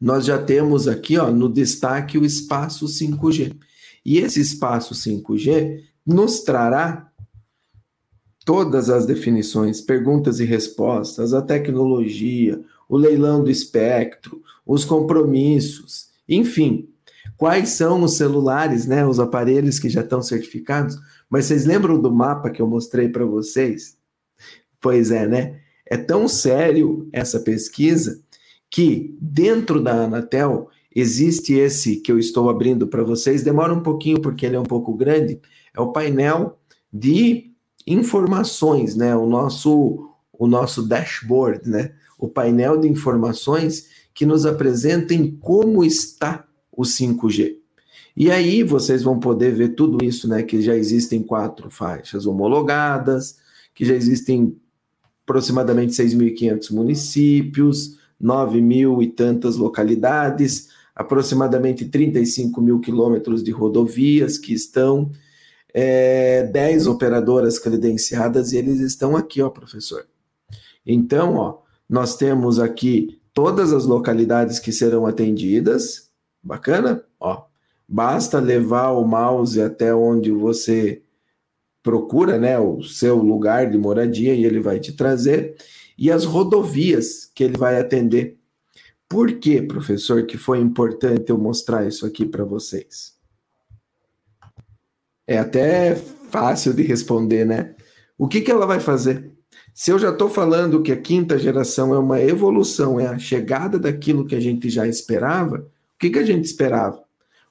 nós 0.00 0.24
já 0.24 0.36
temos 0.42 0.88
aqui 0.88 1.16
ó, 1.16 1.30
no 1.30 1.48
destaque 1.48 2.18
o 2.18 2.24
espaço 2.24 2.86
5G. 2.86 3.56
E 4.04 4.18
esse 4.18 4.40
espaço 4.40 4.94
5G 4.94 5.84
nos 6.04 6.40
trará 6.40 7.11
todas 8.44 8.90
as 8.90 9.06
definições, 9.06 9.80
perguntas 9.80 10.40
e 10.40 10.44
respostas, 10.44 11.32
a 11.32 11.42
tecnologia, 11.42 12.60
o 12.88 12.96
leilão 12.96 13.42
do 13.42 13.50
espectro, 13.50 14.42
os 14.66 14.84
compromissos, 14.84 16.08
enfim, 16.28 16.88
quais 17.36 17.70
são 17.70 18.02
os 18.02 18.16
celulares, 18.16 18.86
né, 18.86 19.06
os 19.06 19.18
aparelhos 19.18 19.78
que 19.78 19.88
já 19.88 20.00
estão 20.00 20.22
certificados. 20.22 20.96
Mas 21.28 21.46
vocês 21.46 21.64
lembram 21.64 22.00
do 22.00 22.12
mapa 22.12 22.50
que 22.50 22.60
eu 22.60 22.66
mostrei 22.66 23.08
para 23.08 23.24
vocês? 23.24 23.96
Pois 24.80 25.10
é, 25.10 25.26
né? 25.26 25.60
É 25.86 25.96
tão 25.96 26.26
sério 26.26 27.08
essa 27.12 27.40
pesquisa 27.40 28.22
que 28.70 29.16
dentro 29.20 29.82
da 29.82 30.04
Anatel 30.04 30.68
existe 30.94 31.54
esse 31.54 31.96
que 31.96 32.10
eu 32.10 32.18
estou 32.18 32.48
abrindo 32.48 32.86
para 32.86 33.02
vocês. 33.02 33.42
Demora 33.42 33.72
um 33.72 33.82
pouquinho 33.82 34.20
porque 34.20 34.46
ele 34.46 34.56
é 34.56 34.60
um 34.60 34.64
pouco 34.64 34.94
grande. 34.94 35.40
É 35.74 35.80
o 35.80 35.92
painel 35.92 36.58
de 36.92 37.51
informações, 37.86 38.96
né? 38.96 39.14
O 39.16 39.26
nosso 39.26 40.08
o 40.32 40.46
nosso 40.46 40.82
dashboard, 40.82 41.68
né? 41.68 41.92
O 42.18 42.28
painel 42.28 42.80
de 42.80 42.88
informações 42.88 43.86
que 44.12 44.26
nos 44.26 44.44
apresentem 44.44 45.38
como 45.40 45.84
está 45.84 46.44
o 46.70 46.82
5G. 46.82 47.56
E 48.16 48.30
aí 48.30 48.62
vocês 48.62 49.02
vão 49.02 49.18
poder 49.18 49.54
ver 49.54 49.70
tudo 49.70 50.04
isso, 50.04 50.28
né? 50.28 50.42
Que 50.42 50.60
já 50.60 50.74
existem 50.74 51.22
quatro 51.22 51.70
faixas 51.70 52.26
homologadas, 52.26 53.36
que 53.74 53.84
já 53.84 53.94
existem 53.94 54.56
aproximadamente 55.24 55.92
6.500 55.92 56.72
municípios, 56.72 57.98
9 58.20 58.60
mil 58.60 59.02
e 59.02 59.06
tantas 59.06 59.56
localidades, 59.56 60.68
aproximadamente 60.94 61.86
35 61.86 62.60
mil 62.60 62.80
quilômetros 62.80 63.42
de 63.42 63.50
rodovias 63.50 64.36
que 64.38 64.52
estão, 64.52 65.10
é, 65.74 66.44
10 66.44 66.86
operadoras 66.86 67.58
credenciadas 67.58 68.52
e 68.52 68.58
eles 68.58 68.80
estão 68.80 69.16
aqui, 69.16 69.40
ó, 69.40 69.48
professor. 69.48 70.06
Então, 70.84 71.36
ó, 71.36 71.58
nós 71.88 72.16
temos 72.16 72.58
aqui 72.58 73.20
todas 73.32 73.72
as 73.72 73.84
localidades 73.84 74.58
que 74.58 74.72
serão 74.72 75.06
atendidas, 75.06 76.10
bacana? 76.42 77.04
Ó, 77.18 77.44
basta 77.88 78.38
levar 78.38 78.90
o 78.90 79.04
mouse 79.06 79.60
até 79.60 79.94
onde 79.94 80.30
você 80.30 81.02
procura 81.82 82.38
né, 82.38 82.58
o 82.58 82.82
seu 82.82 83.16
lugar 83.16 83.70
de 83.70 83.76
moradia 83.76 84.34
e 84.34 84.44
ele 84.44 84.60
vai 84.60 84.78
te 84.78 84.92
trazer, 84.92 85.56
e 85.98 86.10
as 86.10 86.24
rodovias 86.24 87.30
que 87.34 87.42
ele 87.42 87.56
vai 87.56 87.78
atender. 87.78 88.38
Por 89.08 89.38
que, 89.38 89.60
professor, 89.60 90.24
que 90.24 90.38
foi 90.38 90.58
importante 90.58 91.30
eu 91.30 91.36
mostrar 91.36 91.86
isso 91.86 92.06
aqui 92.06 92.24
para 92.24 92.44
vocês? 92.44 93.11
É 95.32 95.38
até 95.38 95.94
fácil 96.28 96.74
de 96.74 96.82
responder, 96.82 97.46
né? 97.46 97.74
O 98.18 98.28
que, 98.28 98.42
que 98.42 98.50
ela 98.50 98.66
vai 98.66 98.78
fazer? 98.78 99.32
Se 99.72 99.90
eu 99.90 99.98
já 99.98 100.10
estou 100.10 100.28
falando 100.28 100.82
que 100.82 100.92
a 100.92 101.00
quinta 101.00 101.38
geração 101.38 101.94
é 101.94 101.98
uma 101.98 102.20
evolução, 102.20 103.00
é 103.00 103.06
a 103.06 103.18
chegada 103.18 103.78
daquilo 103.78 104.26
que 104.26 104.34
a 104.34 104.40
gente 104.40 104.68
já 104.68 104.86
esperava, 104.86 105.60
o 105.60 105.98
que, 105.98 106.10
que 106.10 106.18
a 106.18 106.22
gente 106.22 106.44
esperava? 106.44 107.02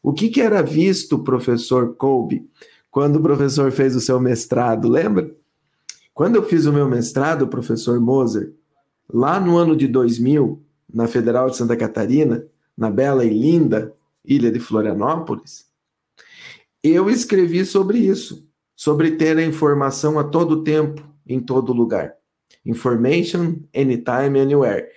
O 0.04 0.14
que, 0.14 0.30
que 0.30 0.42
era 0.42 0.62
visto, 0.62 1.24
professor 1.24 1.96
Colby, 1.96 2.48
quando 2.92 3.16
o 3.16 3.22
professor 3.22 3.72
fez 3.72 3.96
o 3.96 4.00
seu 4.00 4.20
mestrado, 4.20 4.88
lembra? 4.88 5.32
Quando 6.14 6.36
eu 6.36 6.44
fiz 6.44 6.68
o 6.68 6.74
meu 6.74 6.88
mestrado, 6.88 7.48
professor 7.48 8.00
Moser, 8.00 8.54
lá 9.12 9.40
no 9.40 9.58
ano 9.58 9.76
de 9.76 9.88
2000, 9.88 10.62
na 10.94 11.08
Federal 11.08 11.50
de 11.50 11.58
Santa 11.58 11.76
Catarina, 11.76 12.46
na 12.78 12.92
bela 12.92 13.26
e 13.26 13.30
linda 13.32 13.92
ilha 14.24 14.52
de 14.52 14.60
Florianópolis, 14.60 15.71
eu 16.84 17.10
escrevi 17.10 17.66
sobre 17.66 18.00
isso, 18.00 18.48
sobre 18.76 19.12
ter 19.12 19.38
a 19.38 19.46
informação 19.46 20.18
a 20.18 20.24
todo 20.24 20.64
tempo, 20.64 21.04
em 21.28 21.40
todo 21.40 21.74
lugar. 21.74 22.16
Information, 22.66 23.58
anytime, 23.76 24.40
anywhere. 24.40 24.88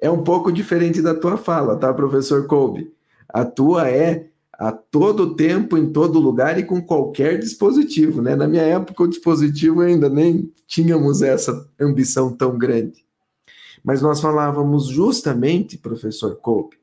É 0.00 0.10
um 0.10 0.22
pouco 0.22 0.52
diferente 0.52 1.02
da 1.02 1.14
tua 1.14 1.36
fala, 1.36 1.76
tá, 1.76 1.92
professor 1.92 2.46
Kolbe? 2.46 2.92
A 3.28 3.44
tua 3.44 3.88
é 3.88 4.30
a 4.52 4.72
todo 4.72 5.34
tempo, 5.34 5.78
em 5.78 5.90
todo 5.90 6.18
lugar 6.18 6.58
e 6.58 6.64
com 6.64 6.82
qualquer 6.82 7.38
dispositivo, 7.38 8.20
né? 8.20 8.36
Na 8.36 8.46
minha 8.46 8.62
época, 8.62 9.04
o 9.04 9.08
dispositivo 9.08 9.80
ainda 9.80 10.08
nem 10.08 10.52
tínhamos 10.66 11.22
essa 11.22 11.66
ambição 11.80 12.30
tão 12.30 12.58
grande. 12.58 13.04
Mas 13.82 14.02
nós 14.02 14.20
falávamos 14.20 14.86
justamente, 14.86 15.78
professor 15.78 16.36
Kolbe, 16.36 16.76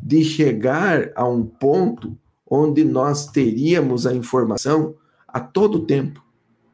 de 0.00 0.24
chegar 0.24 1.10
a 1.16 1.26
um 1.26 1.44
ponto 1.44 2.16
onde 2.48 2.84
nós 2.84 3.26
teríamos 3.26 4.06
a 4.06 4.14
informação 4.14 4.94
a 5.26 5.40
todo 5.40 5.86
tempo, 5.86 6.24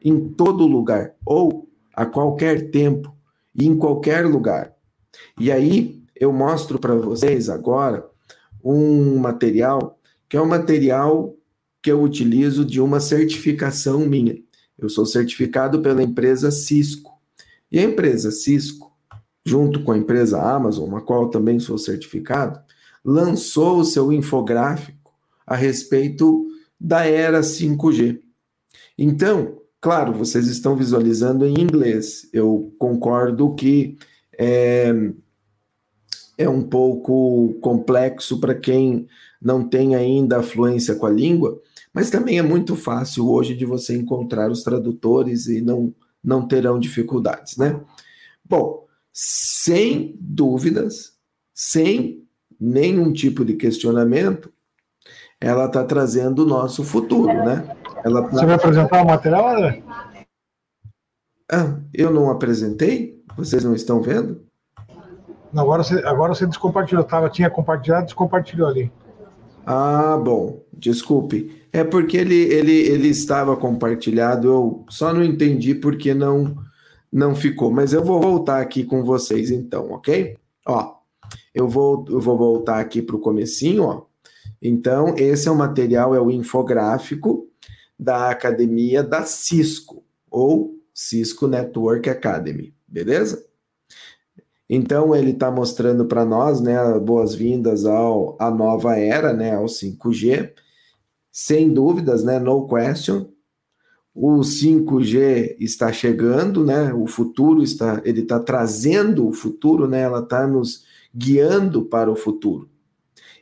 em 0.03 0.29
todo 0.29 0.67
lugar, 0.67 1.13
ou 1.25 1.67
a 1.93 2.05
qualquer 2.05 2.69
tempo 2.69 3.15
e 3.55 3.65
em 3.65 3.77
qualquer 3.77 4.25
lugar. 4.25 4.73
E 5.39 5.51
aí 5.51 6.03
eu 6.15 6.31
mostro 6.31 6.79
para 6.79 6.95
vocês 6.95 7.49
agora 7.49 8.07
um 8.63 9.17
material 9.17 9.99
que 10.29 10.37
é 10.37 10.41
um 10.41 10.47
material 10.47 11.35
que 11.81 11.91
eu 11.91 12.01
utilizo 12.01 12.63
de 12.65 12.79
uma 12.79 12.99
certificação 12.99 13.99
minha. 13.99 14.37
Eu 14.79 14.89
sou 14.89 15.05
certificado 15.05 15.81
pela 15.81 16.01
empresa 16.01 16.49
Cisco. 16.49 17.11
E 17.71 17.77
a 17.77 17.83
empresa 17.83 18.31
Cisco, 18.31 18.91
junto 19.45 19.83
com 19.83 19.91
a 19.91 19.97
empresa 19.97 20.41
Amazon, 20.41 20.95
a 20.95 21.01
qual 21.01 21.29
também 21.29 21.59
sou 21.59 21.77
certificado, 21.77 22.59
lançou 23.03 23.79
o 23.79 23.85
seu 23.85 24.11
infográfico 24.11 25.02
a 25.45 25.55
respeito 25.55 26.47
da 26.79 27.05
era 27.05 27.41
5G. 27.41 28.19
Então, 28.97 29.61
claro, 29.79 30.13
vocês 30.13 30.47
estão 30.47 30.75
visualizando 30.75 31.45
em 31.45 31.59
inglês. 31.59 32.29
Eu 32.31 32.73
concordo 32.77 33.55
que 33.55 33.97
é, 34.37 34.93
é 36.37 36.49
um 36.49 36.63
pouco 36.63 37.55
complexo 37.61 38.39
para 38.39 38.55
quem 38.55 39.07
não 39.41 39.67
tem 39.67 39.95
ainda 39.95 40.41
fluência 40.41 40.95
com 40.95 41.05
a 41.05 41.11
língua, 41.11 41.61
mas 41.93 42.09
também 42.09 42.39
é 42.39 42.41
muito 42.41 42.75
fácil 42.75 43.29
hoje 43.29 43.55
de 43.55 43.65
você 43.65 43.95
encontrar 43.95 44.49
os 44.49 44.63
tradutores 44.63 45.47
e 45.47 45.61
não, 45.61 45.93
não 46.23 46.47
terão 46.47 46.79
dificuldades, 46.79 47.57
né? 47.57 47.79
Bom, 48.43 48.87
sem 49.11 50.15
dúvidas, 50.19 51.13
sem 51.53 52.23
nenhum 52.59 53.11
tipo 53.11 53.43
de 53.43 53.55
questionamento, 53.55 54.52
ela 55.43 55.65
está 55.65 55.83
trazendo 55.83 56.43
o 56.43 56.45
nosso 56.45 56.83
futuro, 56.83 57.33
né? 57.33 57.75
Ela 58.05 58.23
tá... 58.23 58.29
Você 58.29 58.45
vai 58.45 58.55
apresentar 58.55 59.03
o 59.03 59.05
material, 59.05 59.49
André? 59.49 59.83
Ah, 61.51 61.75
eu 61.93 62.11
não 62.11 62.31
apresentei? 62.31 63.21
Vocês 63.35 63.63
não 63.63 63.75
estão 63.75 64.01
vendo? 64.01 64.41
Não, 65.51 65.63
agora 65.63 65.83
você, 65.83 65.95
agora 66.05 66.33
você 66.33 66.47
descompartilhou. 66.47 67.03
Tava, 67.03 67.29
tinha 67.29 67.49
compartilhado, 67.49 68.05
descompartilhou 68.05 68.69
ali. 68.69 68.91
Ah, 69.65 70.17
bom. 70.17 70.63
Desculpe. 70.71 71.61
É 71.73 71.83
porque 71.83 72.17
ele, 72.17 72.35
ele, 72.35 72.71
ele 72.71 73.09
estava 73.09 73.57
compartilhado, 73.57 74.47
eu 74.47 74.85
só 74.89 75.13
não 75.13 75.23
entendi 75.23 75.75
porque 75.75 76.13
não 76.13 76.55
não 77.11 77.35
ficou. 77.35 77.69
Mas 77.69 77.91
eu 77.91 78.03
vou 78.03 78.19
voltar 78.19 78.59
aqui 78.59 78.83
com 78.83 79.03
vocês 79.03 79.51
então, 79.51 79.91
ok? 79.91 80.37
Ó, 80.65 80.95
eu 81.53 81.67
vou, 81.67 82.05
eu 82.09 82.19
vou 82.19 82.37
voltar 82.37 82.79
aqui 82.79 83.01
para 83.01 83.15
o 83.15 83.19
comecinho, 83.19 83.83
ó. 83.83 84.12
Então, 84.65 85.13
esse 85.17 85.49
é 85.49 85.51
o 85.51 85.57
material, 85.57 86.15
é 86.15 86.21
o 86.21 86.31
infográfico 86.31 87.49
da 87.99 88.29
academia 88.29 89.03
da 89.03 89.23
Cisco, 89.23 90.05
ou 90.31 90.79
Cisco 90.93 91.47
Network 91.47 92.09
Academy, 92.09 92.73
beleza? 92.87 93.45
Então, 94.69 95.13
ele 95.13 95.31
está 95.31 95.51
mostrando 95.51 96.05
para 96.05 96.23
nós, 96.23 96.61
né, 96.61 96.77
boas-vindas 96.97 97.85
ao 97.85 98.37
a 98.39 98.49
nova 98.49 98.97
era, 98.97 99.33
né, 99.33 99.53
ao 99.53 99.65
5G. 99.65 100.53
Sem 101.29 101.73
dúvidas, 101.73 102.23
né, 102.23 102.39
no 102.39 102.65
question. 102.65 103.33
O 104.15 104.43
5G 104.43 105.57
está 105.59 105.91
chegando, 105.91 106.63
né? 106.63 106.93
O 106.93 107.07
futuro 107.07 107.63
está, 107.63 107.99
ele 108.05 108.21
está 108.21 108.39
trazendo 108.39 109.27
o 109.27 109.33
futuro, 109.33 109.87
né? 109.87 110.01
Ela 110.01 110.19
está 110.19 110.45
nos 110.45 110.85
guiando 111.13 111.85
para 111.85 112.11
o 112.11 112.15
futuro. 112.15 112.69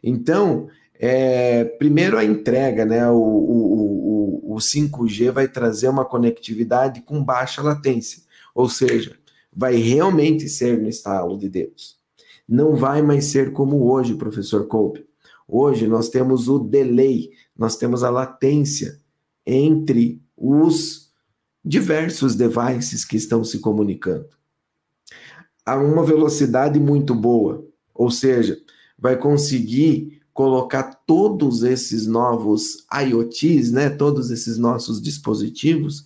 Então, 0.01 0.69
é, 1.03 1.65
primeiro 1.65 2.15
a 2.15 2.23
entrega, 2.23 2.85
né? 2.85 3.09
O, 3.09 3.15
o, 3.15 4.51
o, 4.51 4.53
o 4.53 4.57
5G 4.57 5.31
vai 5.31 5.47
trazer 5.47 5.89
uma 5.89 6.05
conectividade 6.05 7.01
com 7.01 7.23
baixa 7.23 7.59
latência, 7.63 8.21
ou 8.53 8.69
seja, 8.69 9.17
vai 9.51 9.77
realmente 9.77 10.47
ser 10.47 10.79
no 10.79 10.87
estalo 10.87 11.39
de 11.39 11.49
Deus. 11.49 11.97
Não 12.47 12.75
vai 12.75 13.01
mais 13.01 13.25
ser 13.25 13.51
como 13.51 13.91
hoje, 13.91 14.13
professor 14.13 14.67
Kolbe. 14.67 15.07
Hoje 15.47 15.87
nós 15.87 16.07
temos 16.07 16.47
o 16.47 16.59
delay, 16.59 17.31
nós 17.57 17.77
temos 17.77 18.03
a 18.03 18.11
latência 18.11 18.99
entre 19.43 20.21
os 20.37 21.11
diversos 21.65 22.35
devices 22.35 23.03
que 23.03 23.17
estão 23.17 23.43
se 23.43 23.57
comunicando. 23.57 24.29
A 25.65 25.77
uma 25.77 26.03
velocidade 26.03 26.79
muito 26.79 27.15
boa, 27.15 27.65
ou 27.91 28.11
seja, 28.11 28.55
vai 28.99 29.17
conseguir 29.17 30.20
colocar 30.33 31.01
todos 31.05 31.63
esses 31.63 32.07
novos 32.07 32.85
IoTs, 32.91 33.71
né, 33.71 33.89
todos 33.89 34.31
esses 34.31 34.57
nossos 34.57 35.01
dispositivos, 35.01 36.05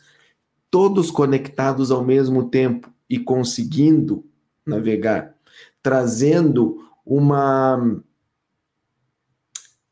todos 0.70 1.12
conectados 1.12 1.92
ao 1.92 2.04
mesmo 2.04 2.50
tempo 2.50 2.92
e 3.10 3.20
conseguindo 3.20 4.26
navegar, 4.66 5.36
trazendo 5.82 6.80
uma 7.06 8.02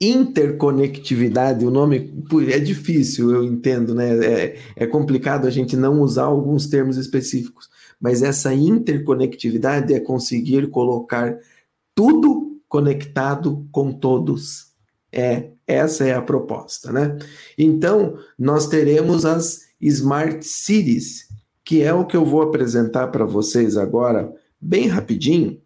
interconectividade, 0.02 1.66
o 1.66 1.72
nome 1.72 2.14
é 2.52 2.60
difícil, 2.60 3.32
eu 3.32 3.44
entendo, 3.44 3.96
né? 3.96 4.26
É, 4.26 4.58
é 4.76 4.88
complicado 4.88 5.48
a 5.48 5.50
gente 5.50 5.78
não 5.78 6.02
usar 6.02 6.24
alguns 6.24 6.68
termos 6.68 6.98
específicos, 6.98 7.70
mas 8.02 8.22
essa 8.22 8.54
interconectividade 8.54 9.94
é 9.94 10.00
conseguir 10.00 10.70
colocar 10.70 11.38
tudo 11.96 12.53
conectado 12.74 13.68
com 13.72 13.92
todos. 13.92 14.74
É, 15.12 15.52
essa 15.68 16.06
é 16.06 16.16
a 16.16 16.24
proposta, 16.24 16.92
né? 16.92 17.20
Então, 17.56 18.18
nós 18.38 18.66
teremos 18.66 19.26
as 19.26 19.60
smart 19.80 20.44
cities, 20.44 21.28
que 21.64 21.84
é 21.84 21.94
o 21.94 22.04
que 22.04 22.18
eu 22.18 22.26
vou 22.26 22.42
apresentar 22.42 23.10
para 23.10 23.26
vocês 23.26 23.78
agora, 23.78 24.34
bem 24.60 24.88
rapidinho, 24.88 25.62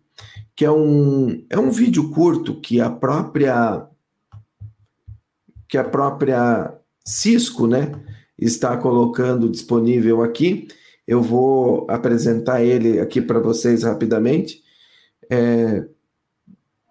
que 0.53 0.65
é 0.65 0.69
um, 0.69 1.45
é 1.49 1.57
um 1.57 1.71
vídeo 1.71 2.09
curto 2.09 2.59
que 2.59 2.81
a 2.81 2.89
própria 2.89 3.87
que 5.69 5.77
a 5.77 5.85
própria 5.85 6.73
Cisco, 7.05 7.67
né, 7.67 7.91
está 8.37 8.75
colocando 8.75 9.49
disponível 9.49 10.21
aqui. 10.21 10.67
Eu 11.07 11.21
vou 11.21 11.87
apresentar 11.89 12.61
ele 12.61 12.99
aqui 12.99 13.21
para 13.21 13.39
vocês 13.39 13.83
rapidamente. 13.83 14.61
É, 15.29 15.85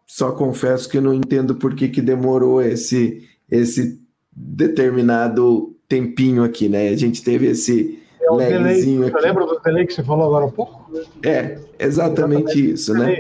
só 0.07 0.33
confesso 0.33 0.88
que 0.88 1.01
não 1.01 1.12
entendo 1.12 1.57
por 1.57 1.75
que, 1.75 1.88
que 1.88 2.01
demorou 2.01 2.62
esse, 2.62 3.29
esse 3.51 4.01
determinado 4.33 5.77
tempinho 5.88 6.45
aqui, 6.45 6.69
né? 6.69 6.88
A 6.88 6.97
gente 6.97 7.23
teve 7.23 7.47
esse 7.47 7.99
é 8.21 8.31
o 8.31 8.37
delay. 8.37 8.83
Você 8.83 9.21
lembra 9.21 9.47
do 9.47 9.61
delay 9.61 9.87
que 9.87 9.95
você 9.95 10.03
falou 10.03 10.27
agora 10.27 10.47
há 10.47 10.51
pouco? 10.51 10.90
É, 11.23 11.59
exatamente, 11.79 11.81
exatamente 11.81 12.73
isso, 12.73 12.95
né? 12.95 13.16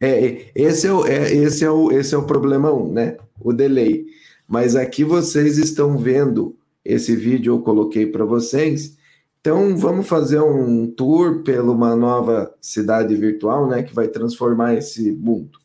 É, 0.00 0.50
esse, 0.54 0.86
é 0.86 0.92
o, 0.92 1.06
é, 1.06 1.32
esse, 1.32 1.64
é 1.64 1.70
o, 1.70 1.90
esse 1.90 2.14
é 2.14 2.18
o 2.18 2.26
problema 2.26 2.72
um, 2.72 2.92
né? 2.92 3.16
O 3.40 3.52
delay. 3.52 4.04
Mas 4.46 4.76
aqui 4.76 5.02
vocês 5.02 5.58
estão 5.58 5.96
vendo 5.96 6.56
esse 6.84 7.16
vídeo 7.16 7.54
eu 7.54 7.60
coloquei 7.60 8.06
para 8.06 8.24
vocês. 8.24 8.96
Então 9.40 9.76
vamos 9.76 10.08
fazer 10.08 10.40
um 10.40 10.86
tour 10.86 11.42
pela 11.42 11.72
uma 11.72 11.96
nova 11.96 12.54
cidade 12.60 13.14
virtual, 13.14 13.68
né, 13.68 13.82
que 13.82 13.94
vai 13.94 14.08
transformar 14.08 14.74
esse 14.74 15.12
mundo. 15.12 15.58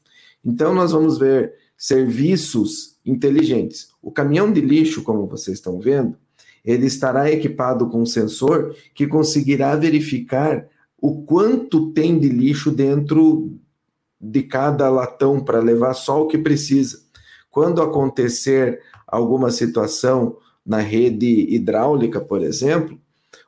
Então 0.44 0.74
nós 0.74 0.92
vamos 0.92 1.18
ver 1.18 1.54
serviços 1.78 2.98
inteligentes. 3.06 3.90
O 4.02 4.12
caminhão 4.12 4.52
de 4.52 4.62
lixo, 4.62 5.04
como 5.04 5.28
vocês 5.28 5.58
estão 5.58 5.80
vendo, 5.80 6.16
ele 6.64 6.86
estará 6.86 7.32
equipado 7.32 7.90
com 7.90 8.02
um 8.02 8.06
sensor 8.06 8.76
que 8.94 9.08
conseguirá 9.08 9.76
verificar 9.76 10.68
o 11.00 11.24
quanto 11.24 11.92
tem 11.92 12.20
de 12.20 12.30
lixo 12.30 12.72
dentro 12.72 13.58
de 14.20 14.44
cada 14.44 14.88
latão 14.90 15.44
para 15.44 15.60
levar 15.60 15.96
só 15.96 16.22
o 16.22 16.28
que 16.28 16.38
precisa. 16.38 17.00
Quando 17.50 17.82
acontecer 17.82 18.80
alguma 19.08 19.50
situação 19.50 20.38
na 20.64 20.78
rede 20.78 21.48
hidráulica, 21.50 22.22
por 22.22 22.44
exemplo, 22.44 23.00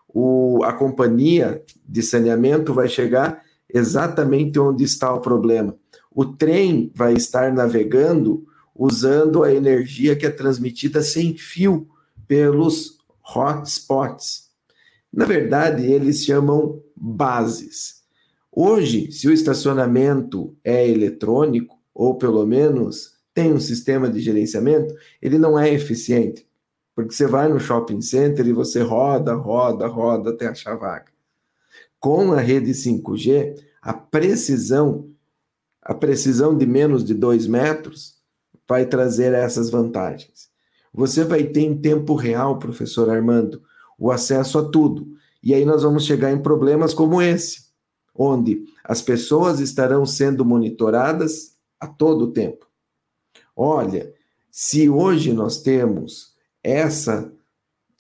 o, 0.08 0.64
a 0.64 0.74
companhia 0.74 1.64
de 1.88 2.02
saneamento 2.02 2.74
vai 2.74 2.88
chegar 2.88 3.43
exatamente 3.74 4.60
onde 4.60 4.84
está 4.84 5.14
o 5.14 5.20
problema. 5.20 5.76
O 6.12 6.26
trem 6.26 6.92
vai 6.94 7.14
estar 7.14 7.52
navegando 7.52 8.46
usando 8.76 9.44
a 9.44 9.54
energia 9.54 10.16
que 10.16 10.26
é 10.26 10.30
transmitida 10.30 11.02
sem 11.02 11.36
fio 11.38 11.88
pelos 12.28 13.00
hotspots. 13.36 14.50
Na 15.12 15.26
verdade, 15.26 15.86
eles 15.86 16.24
chamam 16.24 16.82
bases. 16.96 18.02
Hoje, 18.52 19.12
se 19.12 19.28
o 19.28 19.34
estacionamento 19.34 20.56
é 20.64 20.88
eletrônico, 20.88 21.78
ou 21.94 22.16
pelo 22.18 22.46
menos 22.46 23.14
tem 23.34 23.52
um 23.52 23.60
sistema 23.60 24.10
de 24.10 24.20
gerenciamento, 24.20 24.94
ele 25.22 25.38
não 25.38 25.58
é 25.58 25.72
eficiente. 25.72 26.48
Porque 26.96 27.14
você 27.14 27.26
vai 27.26 27.48
no 27.48 27.60
shopping 27.60 28.02
center 28.02 28.46
e 28.46 28.54
você 28.54 28.82
roda, 28.82 29.34
roda, 29.34 29.88
roda 29.88 30.30
até 30.30 30.48
achar 30.48 30.76
vaga. 30.76 31.13
Com 32.04 32.34
a 32.34 32.42
rede 32.42 32.74
5G, 32.74 33.56
a 33.82 33.94
precisão, 33.94 35.10
a 35.82 35.94
precisão 35.94 36.54
de 36.58 36.66
menos 36.66 37.02
de 37.02 37.14
2 37.14 37.48
metros 37.48 38.18
vai 38.68 38.86
trazer 38.86 39.34
essas 39.34 39.70
vantagens. 39.70 40.50
Você 40.94 41.24
vai 41.24 41.46
ter 41.46 41.62
em 41.62 41.80
tempo 41.80 42.16
real, 42.16 42.60
professor 42.60 43.10
Armando, 43.10 43.64
o 43.98 44.12
acesso 44.12 44.60
a 44.60 44.66
tudo. 44.70 45.16
E 45.42 45.54
aí 45.54 45.64
nós 45.64 45.84
vamos 45.84 46.04
chegar 46.04 46.30
em 46.30 46.42
problemas 46.42 46.94
como 46.94 47.22
esse, 47.22 47.68
onde 48.14 48.66
as 48.84 49.02
pessoas 49.02 49.62
estarão 49.62 50.06
sendo 50.06 50.44
monitoradas 50.44 51.56
a 51.80 51.88
todo 51.88 52.34
tempo. 52.34 52.68
Olha, 53.56 54.14
se 54.52 54.90
hoje 54.90 55.32
nós 55.32 55.62
temos 55.62 56.34
essa 56.62 57.32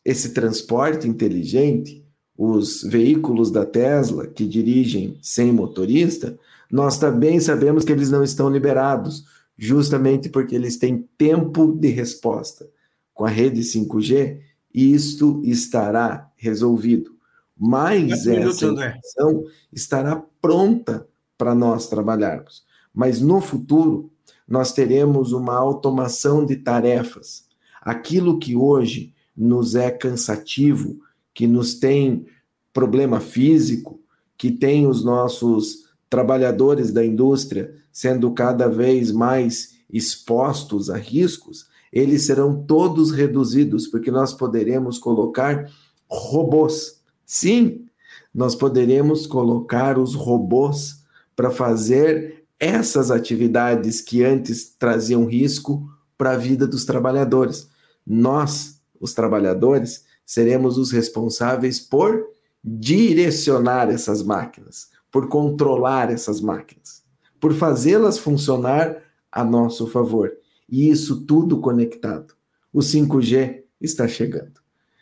esse 0.03 0.33
transporte 0.33 1.07
inteligente, 1.07 2.02
os 2.37 2.81
veículos 2.81 3.51
da 3.51 3.65
Tesla 3.65 4.27
que 4.27 4.45
dirigem 4.45 5.17
sem 5.21 5.51
motorista, 5.51 6.37
nós 6.71 6.97
também 6.97 7.39
sabemos 7.39 7.85
que 7.85 7.91
eles 7.91 8.09
não 8.09 8.23
estão 8.23 8.49
liberados, 8.49 9.25
justamente 9.57 10.29
porque 10.29 10.55
eles 10.55 10.77
têm 10.77 11.07
tempo 11.17 11.71
de 11.71 11.89
resposta. 11.89 12.67
Com 13.13 13.25
a 13.25 13.29
rede 13.29 13.61
5G, 13.61 14.39
isto 14.73 15.41
estará 15.43 16.31
resolvido. 16.35 17.11
Mas 17.55 18.25
essa 18.25 18.65
informação 18.65 19.43
estará 19.71 20.23
pronta 20.41 21.07
para 21.37 21.53
nós 21.53 21.87
trabalharmos. 21.87 22.63
Mas 22.93 23.21
no 23.21 23.39
futuro, 23.39 24.11
nós 24.47 24.71
teremos 24.71 25.31
uma 25.31 25.55
automação 25.55 26.45
de 26.45 26.55
tarefas. 26.55 27.45
Aquilo 27.81 28.39
que 28.39 28.55
hoje 28.55 29.13
nos 29.35 29.75
é 29.75 29.91
cansativo, 29.91 30.99
que 31.33 31.47
nos 31.47 31.75
tem 31.75 32.25
problema 32.71 33.19
físico, 33.19 33.99
que 34.37 34.51
tem 34.51 34.87
os 34.87 35.03
nossos 35.03 35.85
trabalhadores 36.09 36.91
da 36.91 37.05
indústria 37.05 37.73
sendo 37.91 38.31
cada 38.31 38.67
vez 38.67 39.11
mais 39.11 39.75
expostos 39.89 40.89
a 40.89 40.97
riscos, 40.97 41.67
eles 41.91 42.25
serão 42.25 42.63
todos 42.63 43.11
reduzidos, 43.11 43.85
porque 43.85 44.09
nós 44.09 44.33
poderemos 44.33 44.97
colocar 44.97 45.69
robôs. 46.09 46.99
Sim, 47.23 47.85
nós 48.33 48.55
poderemos 48.55 49.27
colocar 49.27 49.99
os 49.99 50.15
robôs 50.15 51.03
para 51.35 51.51
fazer 51.51 52.45
essas 52.59 53.11
atividades 53.11 54.01
que 54.01 54.23
antes 54.23 54.73
traziam 54.77 55.25
risco 55.25 55.87
para 56.17 56.31
a 56.31 56.37
vida 56.37 56.65
dos 56.65 56.85
trabalhadores. 56.85 57.67
Nós, 58.05 58.81
os 58.99 59.13
trabalhadores, 59.13 60.03
seremos 60.25 60.77
os 60.77 60.91
responsáveis 60.91 61.79
por 61.79 62.25
direcionar 62.63 63.89
essas 63.89 64.23
máquinas, 64.23 64.87
por 65.11 65.27
controlar 65.27 66.11
essas 66.11 66.39
máquinas, 66.39 67.03
por 67.39 67.53
fazê-las 67.53 68.17
funcionar 68.17 68.97
a 69.31 69.43
nosso 69.43 69.87
favor. 69.87 70.31
E 70.69 70.89
isso 70.89 71.25
tudo 71.25 71.59
conectado. 71.59 72.33
O 72.71 72.79
5G 72.79 73.63
está 73.81 74.07
chegando. 74.07 74.61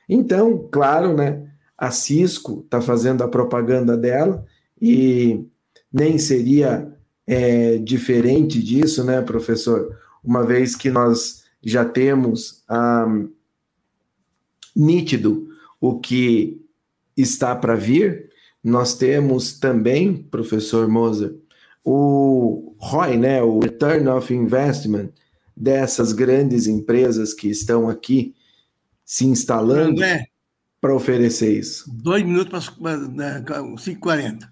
Então, 0.09 0.67
claro, 0.72 1.15
né? 1.15 1.47
A 1.78 1.91
Cisco 1.91 2.61
está 2.65 2.82
fazendo 2.82 3.24
a 3.24 3.28
propaganda 3.28 3.95
dela 3.95 4.45
e 4.82 5.45
nem 5.91 6.17
seria 6.17 6.91
é, 7.26 7.78
diferente 7.78 8.61
disso, 8.61 9.03
né, 9.03 9.22
professor? 9.22 9.97
Uma 10.24 10.43
vez 10.43 10.76
que 10.76 10.89
nós 10.89 11.43
já 11.63 11.86
temos 11.86 12.63
ah, 12.67 13.07
nítido 14.76 15.49
o 15.80 15.99
que 15.99 16.61
está 17.15 17.55
para 17.55 17.76
vir, 17.76 18.30
nós 18.63 18.95
temos 18.95 19.59
também, 19.59 20.15
professor 20.15 20.88
Moser, 20.88 21.36
o 21.84 22.76
ROI, 22.78 23.17
né, 23.17 23.41
o 23.41 23.59
Return 23.59 24.07
of 24.07 24.34
Investment 24.34 25.09
dessas 25.55 26.13
grandes 26.13 26.67
empresas 26.67 27.34
que 27.34 27.49
estão 27.49 27.89
aqui 27.89 28.36
se 29.03 29.26
instalando 29.26 30.01
para 30.80 30.95
oferecer 30.95 31.57
isso. 31.57 31.86
Dois 31.91 32.24
minutos 32.24 32.69
para 32.69 32.97
5h40. 32.97 34.49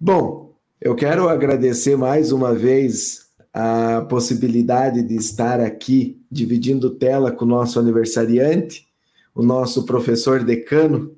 Bom, 0.00 0.56
eu 0.80 0.94
quero 0.94 1.28
agradecer 1.28 1.96
mais 1.96 2.32
uma 2.32 2.54
vez 2.54 3.27
a 3.60 4.02
possibilidade 4.02 5.02
de 5.02 5.16
estar 5.16 5.58
aqui 5.58 6.16
dividindo 6.30 6.90
tela 6.90 7.32
com 7.32 7.44
o 7.44 7.48
nosso 7.48 7.80
aniversariante, 7.80 8.86
o 9.34 9.42
nosso 9.42 9.84
professor 9.84 10.44
decano, 10.44 11.16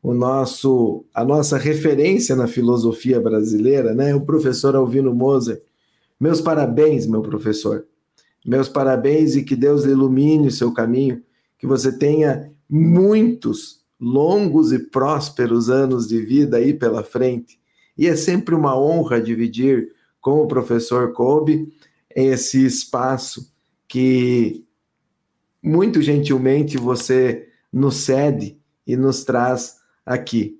o 0.00 0.14
nosso 0.14 1.04
a 1.12 1.24
nossa 1.24 1.58
referência 1.58 2.36
na 2.36 2.46
filosofia 2.46 3.20
brasileira, 3.20 3.92
né? 3.92 4.14
O 4.14 4.20
professor 4.20 4.76
Alvino 4.76 5.12
Moser. 5.12 5.64
Meus 6.20 6.40
parabéns, 6.40 7.08
meu 7.08 7.22
professor. 7.22 7.84
Meus 8.46 8.68
parabéns 8.68 9.34
e 9.34 9.42
que 9.42 9.56
Deus 9.56 9.84
ilumine 9.84 10.46
o 10.46 10.52
seu 10.52 10.72
caminho, 10.72 11.24
que 11.58 11.66
você 11.66 11.90
tenha 11.90 12.52
muitos 12.70 13.80
longos 14.00 14.70
e 14.70 14.78
prósperos 14.78 15.68
anos 15.68 16.06
de 16.06 16.20
vida 16.20 16.58
aí 16.58 16.72
pela 16.72 17.02
frente. 17.02 17.58
E 17.98 18.06
é 18.06 18.14
sempre 18.14 18.54
uma 18.54 18.78
honra 18.78 19.20
dividir 19.20 19.93
com 20.24 20.40
o 20.40 20.48
professor 20.48 21.12
Kobe 21.12 21.70
esse 22.16 22.64
espaço 22.64 23.52
que 23.86 24.64
muito 25.62 26.00
gentilmente 26.00 26.78
você 26.78 27.46
nos 27.70 27.96
cede 27.96 28.58
e 28.86 28.96
nos 28.96 29.22
traz 29.22 29.80
aqui. 30.04 30.58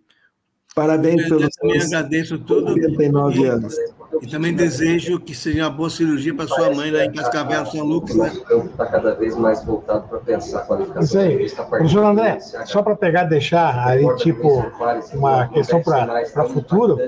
Parabéns 0.75 1.23
eu 1.23 1.29
pelos 1.31 1.55
também 1.55 1.81
agradeço 1.81 2.39
tudo 2.41 2.73
89 2.73 3.47
anos. 3.47 3.75
E 4.23 4.27
também 4.27 4.55
desejo 4.55 5.19
que 5.21 5.35
seja 5.35 5.65
uma 5.65 5.71
boa 5.71 5.91
cirurgia 5.91 6.35
para 6.35 6.47
sua 6.47 6.75
mãe 6.75 6.91
lá 6.91 7.05
em 7.05 7.13
Cascavel, 7.13 7.67
São 7.67 7.85
Lucas. 7.85 8.17
Né? 8.17 8.33
O 8.35 8.41
campo 8.43 8.67
está 8.67 8.87
cada 8.87 9.15
vez 9.15 9.37
mais 9.37 9.65
voltado 9.65 10.09
para 10.09 10.19
pensar 10.21 10.61
a 10.61 10.63
qualificação. 10.63 11.03
Isso 11.03 11.19
aí. 11.19 11.67
Professor 11.69 12.05
André, 12.05 12.39
só 12.41 12.83
para 12.83 12.97
pegar 12.97 13.25
deixar 13.25 13.87
aí, 13.87 14.05
tipo, 14.17 14.65
uma 15.13 15.49
questão 15.49 15.83
para 15.83 16.45
o 16.45 16.49
futuro, 16.49 16.99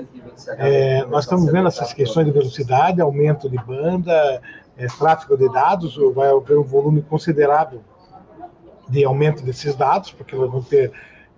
é, 0.57 1.05
nós 1.05 1.23
estamos 1.25 1.51
vendo 1.51 1.67
essas 1.67 1.93
questões 1.93 2.25
de 2.25 2.31
velocidade, 2.31 3.01
aumento 3.01 3.49
de 3.49 3.57
banda, 3.57 4.41
é, 4.77 4.87
tráfego 4.87 5.37
de 5.37 5.51
dados, 5.51 5.97
vai 6.13 6.29
haver 6.29 6.57
um 6.57 6.63
volume 6.63 7.01
considerável 7.01 7.81
de 8.89 9.03
aumento 9.03 9.43
desses 9.43 9.75
dados, 9.75 10.11
porque 10.11 10.35
nós 10.35 10.49
vamos 10.49 10.67
ter 10.67 10.91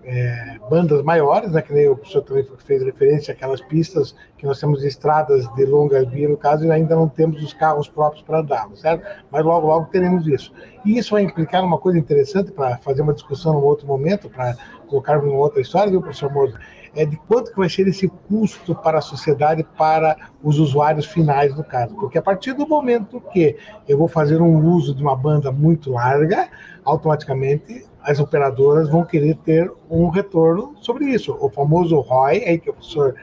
é, 0.03 0.57
bandas 0.69 1.03
maiores, 1.03 1.51
né, 1.51 1.61
que 1.61 1.73
nem 1.73 1.89
o 1.89 1.95
professor 1.95 2.21
também 2.21 2.45
fez 2.65 2.83
referência 2.83 3.33
àquelas 3.33 3.61
pistas 3.61 4.15
que 4.37 4.45
nós 4.45 4.59
temos 4.59 4.83
estradas 4.83 5.47
de 5.55 5.65
longa 5.65 6.03
via, 6.05 6.29
no 6.29 6.37
caso, 6.37 6.65
e 6.65 6.71
ainda 6.71 6.95
não 6.95 7.07
temos 7.07 7.43
os 7.43 7.53
carros 7.53 7.87
próprios 7.89 8.23
para 8.23 8.39
andar, 8.39 8.67
certo? 8.75 9.05
Mas 9.29 9.43
logo, 9.43 9.67
logo 9.67 9.85
teremos 9.87 10.25
isso. 10.27 10.53
E 10.85 10.97
isso 10.97 11.11
vai 11.11 11.23
implicar 11.23 11.63
uma 11.63 11.77
coisa 11.77 11.99
interessante 11.99 12.51
para 12.51 12.77
fazer 12.77 13.01
uma 13.01 13.13
discussão 13.13 13.53
num 13.53 13.63
outro 13.63 13.85
momento, 13.85 14.29
para 14.29 14.55
colocarmos 14.87 15.29
uma 15.29 15.39
outra 15.39 15.61
história, 15.61 15.91
viu, 15.91 16.01
professor 16.01 16.31
Moura? 16.31 16.59
É 16.95 17.05
de 17.05 17.17
quanto 17.27 17.51
que 17.51 17.57
vai 17.57 17.69
ser 17.69 17.87
esse 17.87 18.07
custo 18.07 18.73
para 18.73 18.97
a 18.97 19.01
sociedade, 19.01 19.63
para 19.77 20.17
os 20.41 20.57
usuários 20.57 21.05
finais 21.05 21.53
do 21.53 21.63
caso. 21.63 21.93
Porque 21.95 22.17
a 22.17 22.21
partir 22.21 22.53
do 22.53 22.67
momento 22.67 23.21
que 23.31 23.55
eu 23.87 23.95
vou 23.95 24.07
fazer 24.07 24.41
um 24.41 24.65
uso 24.65 24.95
de 24.95 25.03
uma 25.03 25.15
banda 25.15 25.51
muito 25.51 25.91
larga, 25.91 26.49
automaticamente 26.83 27.85
as 28.01 28.19
operadoras 28.19 28.89
vão 28.89 29.03
querer 29.03 29.35
ter 29.37 29.71
um 29.89 30.09
retorno 30.09 30.75
sobre 30.81 31.05
isso. 31.05 31.37
O 31.39 31.49
famoso 31.49 31.99
ROI, 31.99 32.43
aí 32.45 32.59
que 32.59 32.69
o 32.69 32.73
professor 32.73 33.15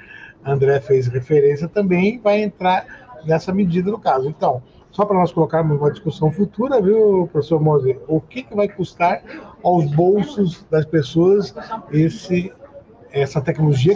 André 0.44 0.80
fez 0.80 1.06
referência, 1.06 1.68
também 1.68 2.18
vai 2.18 2.42
entrar 2.42 2.86
nessa 3.24 3.52
medida 3.52 3.90
no 3.90 3.98
caso. 3.98 4.28
Então, 4.28 4.62
só 4.90 5.04
para 5.04 5.18
nós 5.18 5.32
colocarmos 5.32 5.78
uma 5.78 5.90
discussão 5.90 6.30
futura, 6.30 6.80
viu, 6.80 7.28
professor 7.30 7.60
Mose, 7.60 7.98
o 8.08 8.20
que, 8.20 8.42
que 8.42 8.54
vai 8.54 8.68
custar 8.68 9.22
aos 9.62 9.90
bolsos 9.94 10.64
das 10.70 10.86
pessoas 10.86 11.54
esse 11.90 12.52
essa 13.12 13.40
tecnologia 13.40 13.94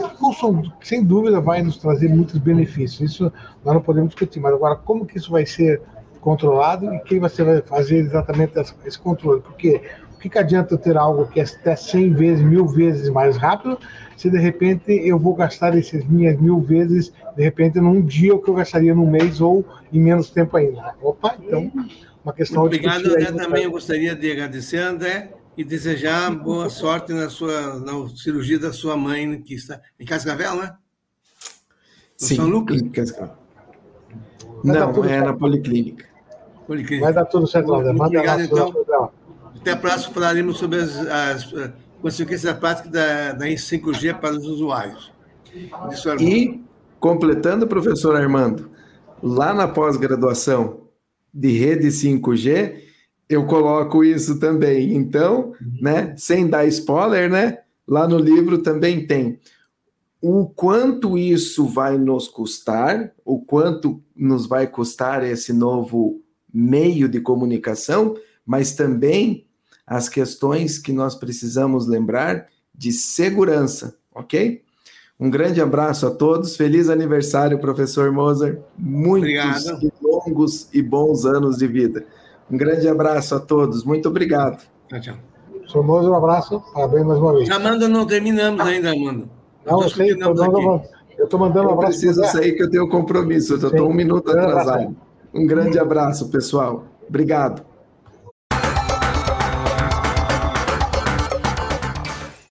que, 0.79 0.89
sem 0.89 1.05
dúvida, 1.05 1.41
vai 1.41 1.63
nos 1.63 1.77
trazer 1.77 2.09
muitos 2.09 2.39
benefícios. 2.39 3.13
Isso 3.13 3.33
nós 3.63 3.75
não 3.75 3.83
podemos 3.83 4.11
discutir, 4.11 4.41
mas 4.41 4.55
agora, 4.55 4.77
como 4.77 5.05
que 5.05 5.19
isso 5.19 5.31
vai 5.31 5.45
ser 5.45 5.83
controlado 6.23 6.95
e 6.95 6.99
quem 7.01 7.19
vai 7.19 7.29
fazer 7.29 7.97
exatamente 7.97 8.55
esse 8.85 8.99
controle? 8.99 9.43
Porque 9.43 9.83
o 10.21 10.23
que, 10.23 10.29
que 10.29 10.39
adianta 10.39 10.75
eu 10.75 10.79
ter 10.79 10.99
algo 10.99 11.27
que 11.29 11.41
é 11.41 11.45
até 11.45 11.75
100 11.75 12.13
vezes, 12.13 12.45
mil 12.45 12.67
vezes 12.67 13.09
mais 13.09 13.39
rápido, 13.39 13.79
se 14.19 14.29
de 14.29 14.39
repente 14.39 14.93
eu 14.93 15.19
vou 15.19 15.35
gastar 15.35 15.75
essas 15.75 16.05
minhas 16.05 16.39
mil 16.39 16.61
vezes, 16.61 17.11
de 17.35 17.43
repente, 17.43 17.81
num 17.81 18.03
dia 18.03 18.35
o 18.35 18.39
que 18.39 18.51
eu 18.51 18.55
gastaria 18.55 18.95
num 18.95 19.11
mês 19.11 19.41
ou 19.41 19.65
em 19.91 19.99
menos 19.99 20.29
tempo 20.29 20.59
ainda? 20.59 20.95
Opa, 21.01 21.39
então, 21.43 21.73
uma 22.23 22.35
questão 22.35 22.65
Obrigado, 22.65 23.07
André. 23.07 23.33
Também 23.33 23.65
eu 23.65 23.71
gostaria 23.71 24.15
de 24.15 24.31
agradecer, 24.31 24.77
André, 24.77 25.33
e 25.57 25.65
desejar 25.65 26.31
boa 26.33 26.69
sorte 26.69 27.15
na 27.15 27.31
sua 27.31 27.79
na 27.79 28.07
cirurgia 28.11 28.59
da 28.59 28.75
sua 28.75 28.99
mãe, 28.99 29.41
que 29.41 29.55
está 29.55 29.81
em 29.99 30.05
Cascavel, 30.05 30.57
né? 30.57 30.75
No 32.21 32.27
Sim, 32.27 32.37
São 32.37 32.47
Lucas? 32.47 32.83
Em 32.83 32.91
Cascavel. 32.91 33.39
Não, 34.63 35.05
é 35.07 35.23
na 35.23 35.33
Policlínica. 35.33 36.05
Policlínica. 36.67 37.07
Vai 37.07 37.15
dar 37.15 37.25
tudo 37.25 37.47
certo, 37.47 37.73
André. 37.73 37.95
Manda 37.95 38.05
Obrigado, 38.05 38.43
então. 38.43 39.20
Até 39.57 39.73
a 39.73 39.77
próxima 39.77 40.15
falaremos 40.15 40.59
sobre 40.59 40.79
as, 40.79 40.97
as 40.97 41.55
consequências 42.01 42.53
práticas 42.59 42.91
da, 42.91 43.33
da 43.33 43.47
5G 43.47 44.19
para 44.19 44.37
os 44.37 44.47
usuários. 44.47 45.13
E, 46.21 46.61
completando, 46.99 47.67
professor 47.67 48.17
Armando, 48.17 48.71
lá 49.23 49.53
na 49.53 49.67
pós-graduação 49.67 50.83
de 51.33 51.51
rede 51.59 51.89
5G, 51.89 52.83
eu 53.29 53.47
coloco 53.47 54.03
isso 54.05 54.39
também. 54.39 54.95
Então, 54.95 55.55
né, 55.81 56.15
sem 56.17 56.49
dar 56.49 56.67
spoiler, 56.67 57.31
né, 57.31 57.59
lá 57.87 58.07
no 58.09 58.19
livro 58.19 58.59
também 58.59 59.07
tem 59.07 59.39
o 60.21 60.47
quanto 60.47 61.17
isso 61.17 61.67
vai 61.67 61.97
nos 61.97 62.29
custar, 62.29 63.13
o 63.25 63.41
quanto 63.41 64.03
nos 64.15 64.47
vai 64.47 64.67
custar 64.67 65.25
esse 65.25 65.53
novo 65.53 66.21
meio 66.53 67.09
de 67.09 67.21
comunicação, 67.21 68.15
mas 68.51 68.73
também 68.73 69.47
as 69.87 70.09
questões 70.09 70.77
que 70.77 70.93
nós 70.93 71.15
precisamos 71.15 71.87
lembrar 71.87 72.49
de 72.75 72.91
segurança, 72.91 73.95
ok? 74.13 74.63
Um 75.21 75.31
grande 75.31 75.61
abraço 75.61 76.05
a 76.05 76.11
todos, 76.11 76.57
feliz 76.57 76.89
aniversário, 76.89 77.61
professor 77.61 78.11
Moser, 78.11 78.61
muitos 78.77 79.67
e 79.67 79.93
longos 80.03 80.69
e 80.75 80.83
bons 80.83 81.25
anos 81.25 81.59
de 81.59 81.69
vida. 81.69 82.05
Um 82.51 82.57
grande 82.57 82.89
abraço 82.89 83.37
a 83.37 83.39
todos, 83.39 83.85
muito 83.85 84.09
obrigado. 84.09 84.65
Tchau, 84.89 85.01
tchau. 85.01 85.17
Professor 85.53 85.85
Moser, 85.85 86.11
um 86.11 86.17
abraço, 86.17 86.61
parabéns 86.75 87.07
mais 87.07 87.21
uma 87.21 87.33
vez. 87.35 87.51
Amanda, 87.51 87.87
não 87.87 88.05
terminamos 88.05 88.67
ainda, 88.67 88.91
Amanda. 88.91 89.29
Não, 89.65 89.81
eu 89.81 89.89
sei, 89.91 90.11
eu 90.11 91.25
estou 91.25 91.39
mandando 91.39 91.69
um 91.69 91.73
abraço. 91.73 92.05
Eu 92.05 92.13
preciso 92.13 92.25
sair 92.25 92.55
que 92.57 92.65
eu 92.65 92.69
tenho 92.69 92.89
compromisso, 92.89 93.55
eu 93.55 93.69
estou 93.69 93.89
um 93.89 93.95
minuto 93.95 94.29
atrasado. 94.29 94.97
Um 95.33 95.47
grande 95.47 95.79
abraço, 95.79 96.29
pessoal. 96.31 96.87
Obrigado. 97.09 97.70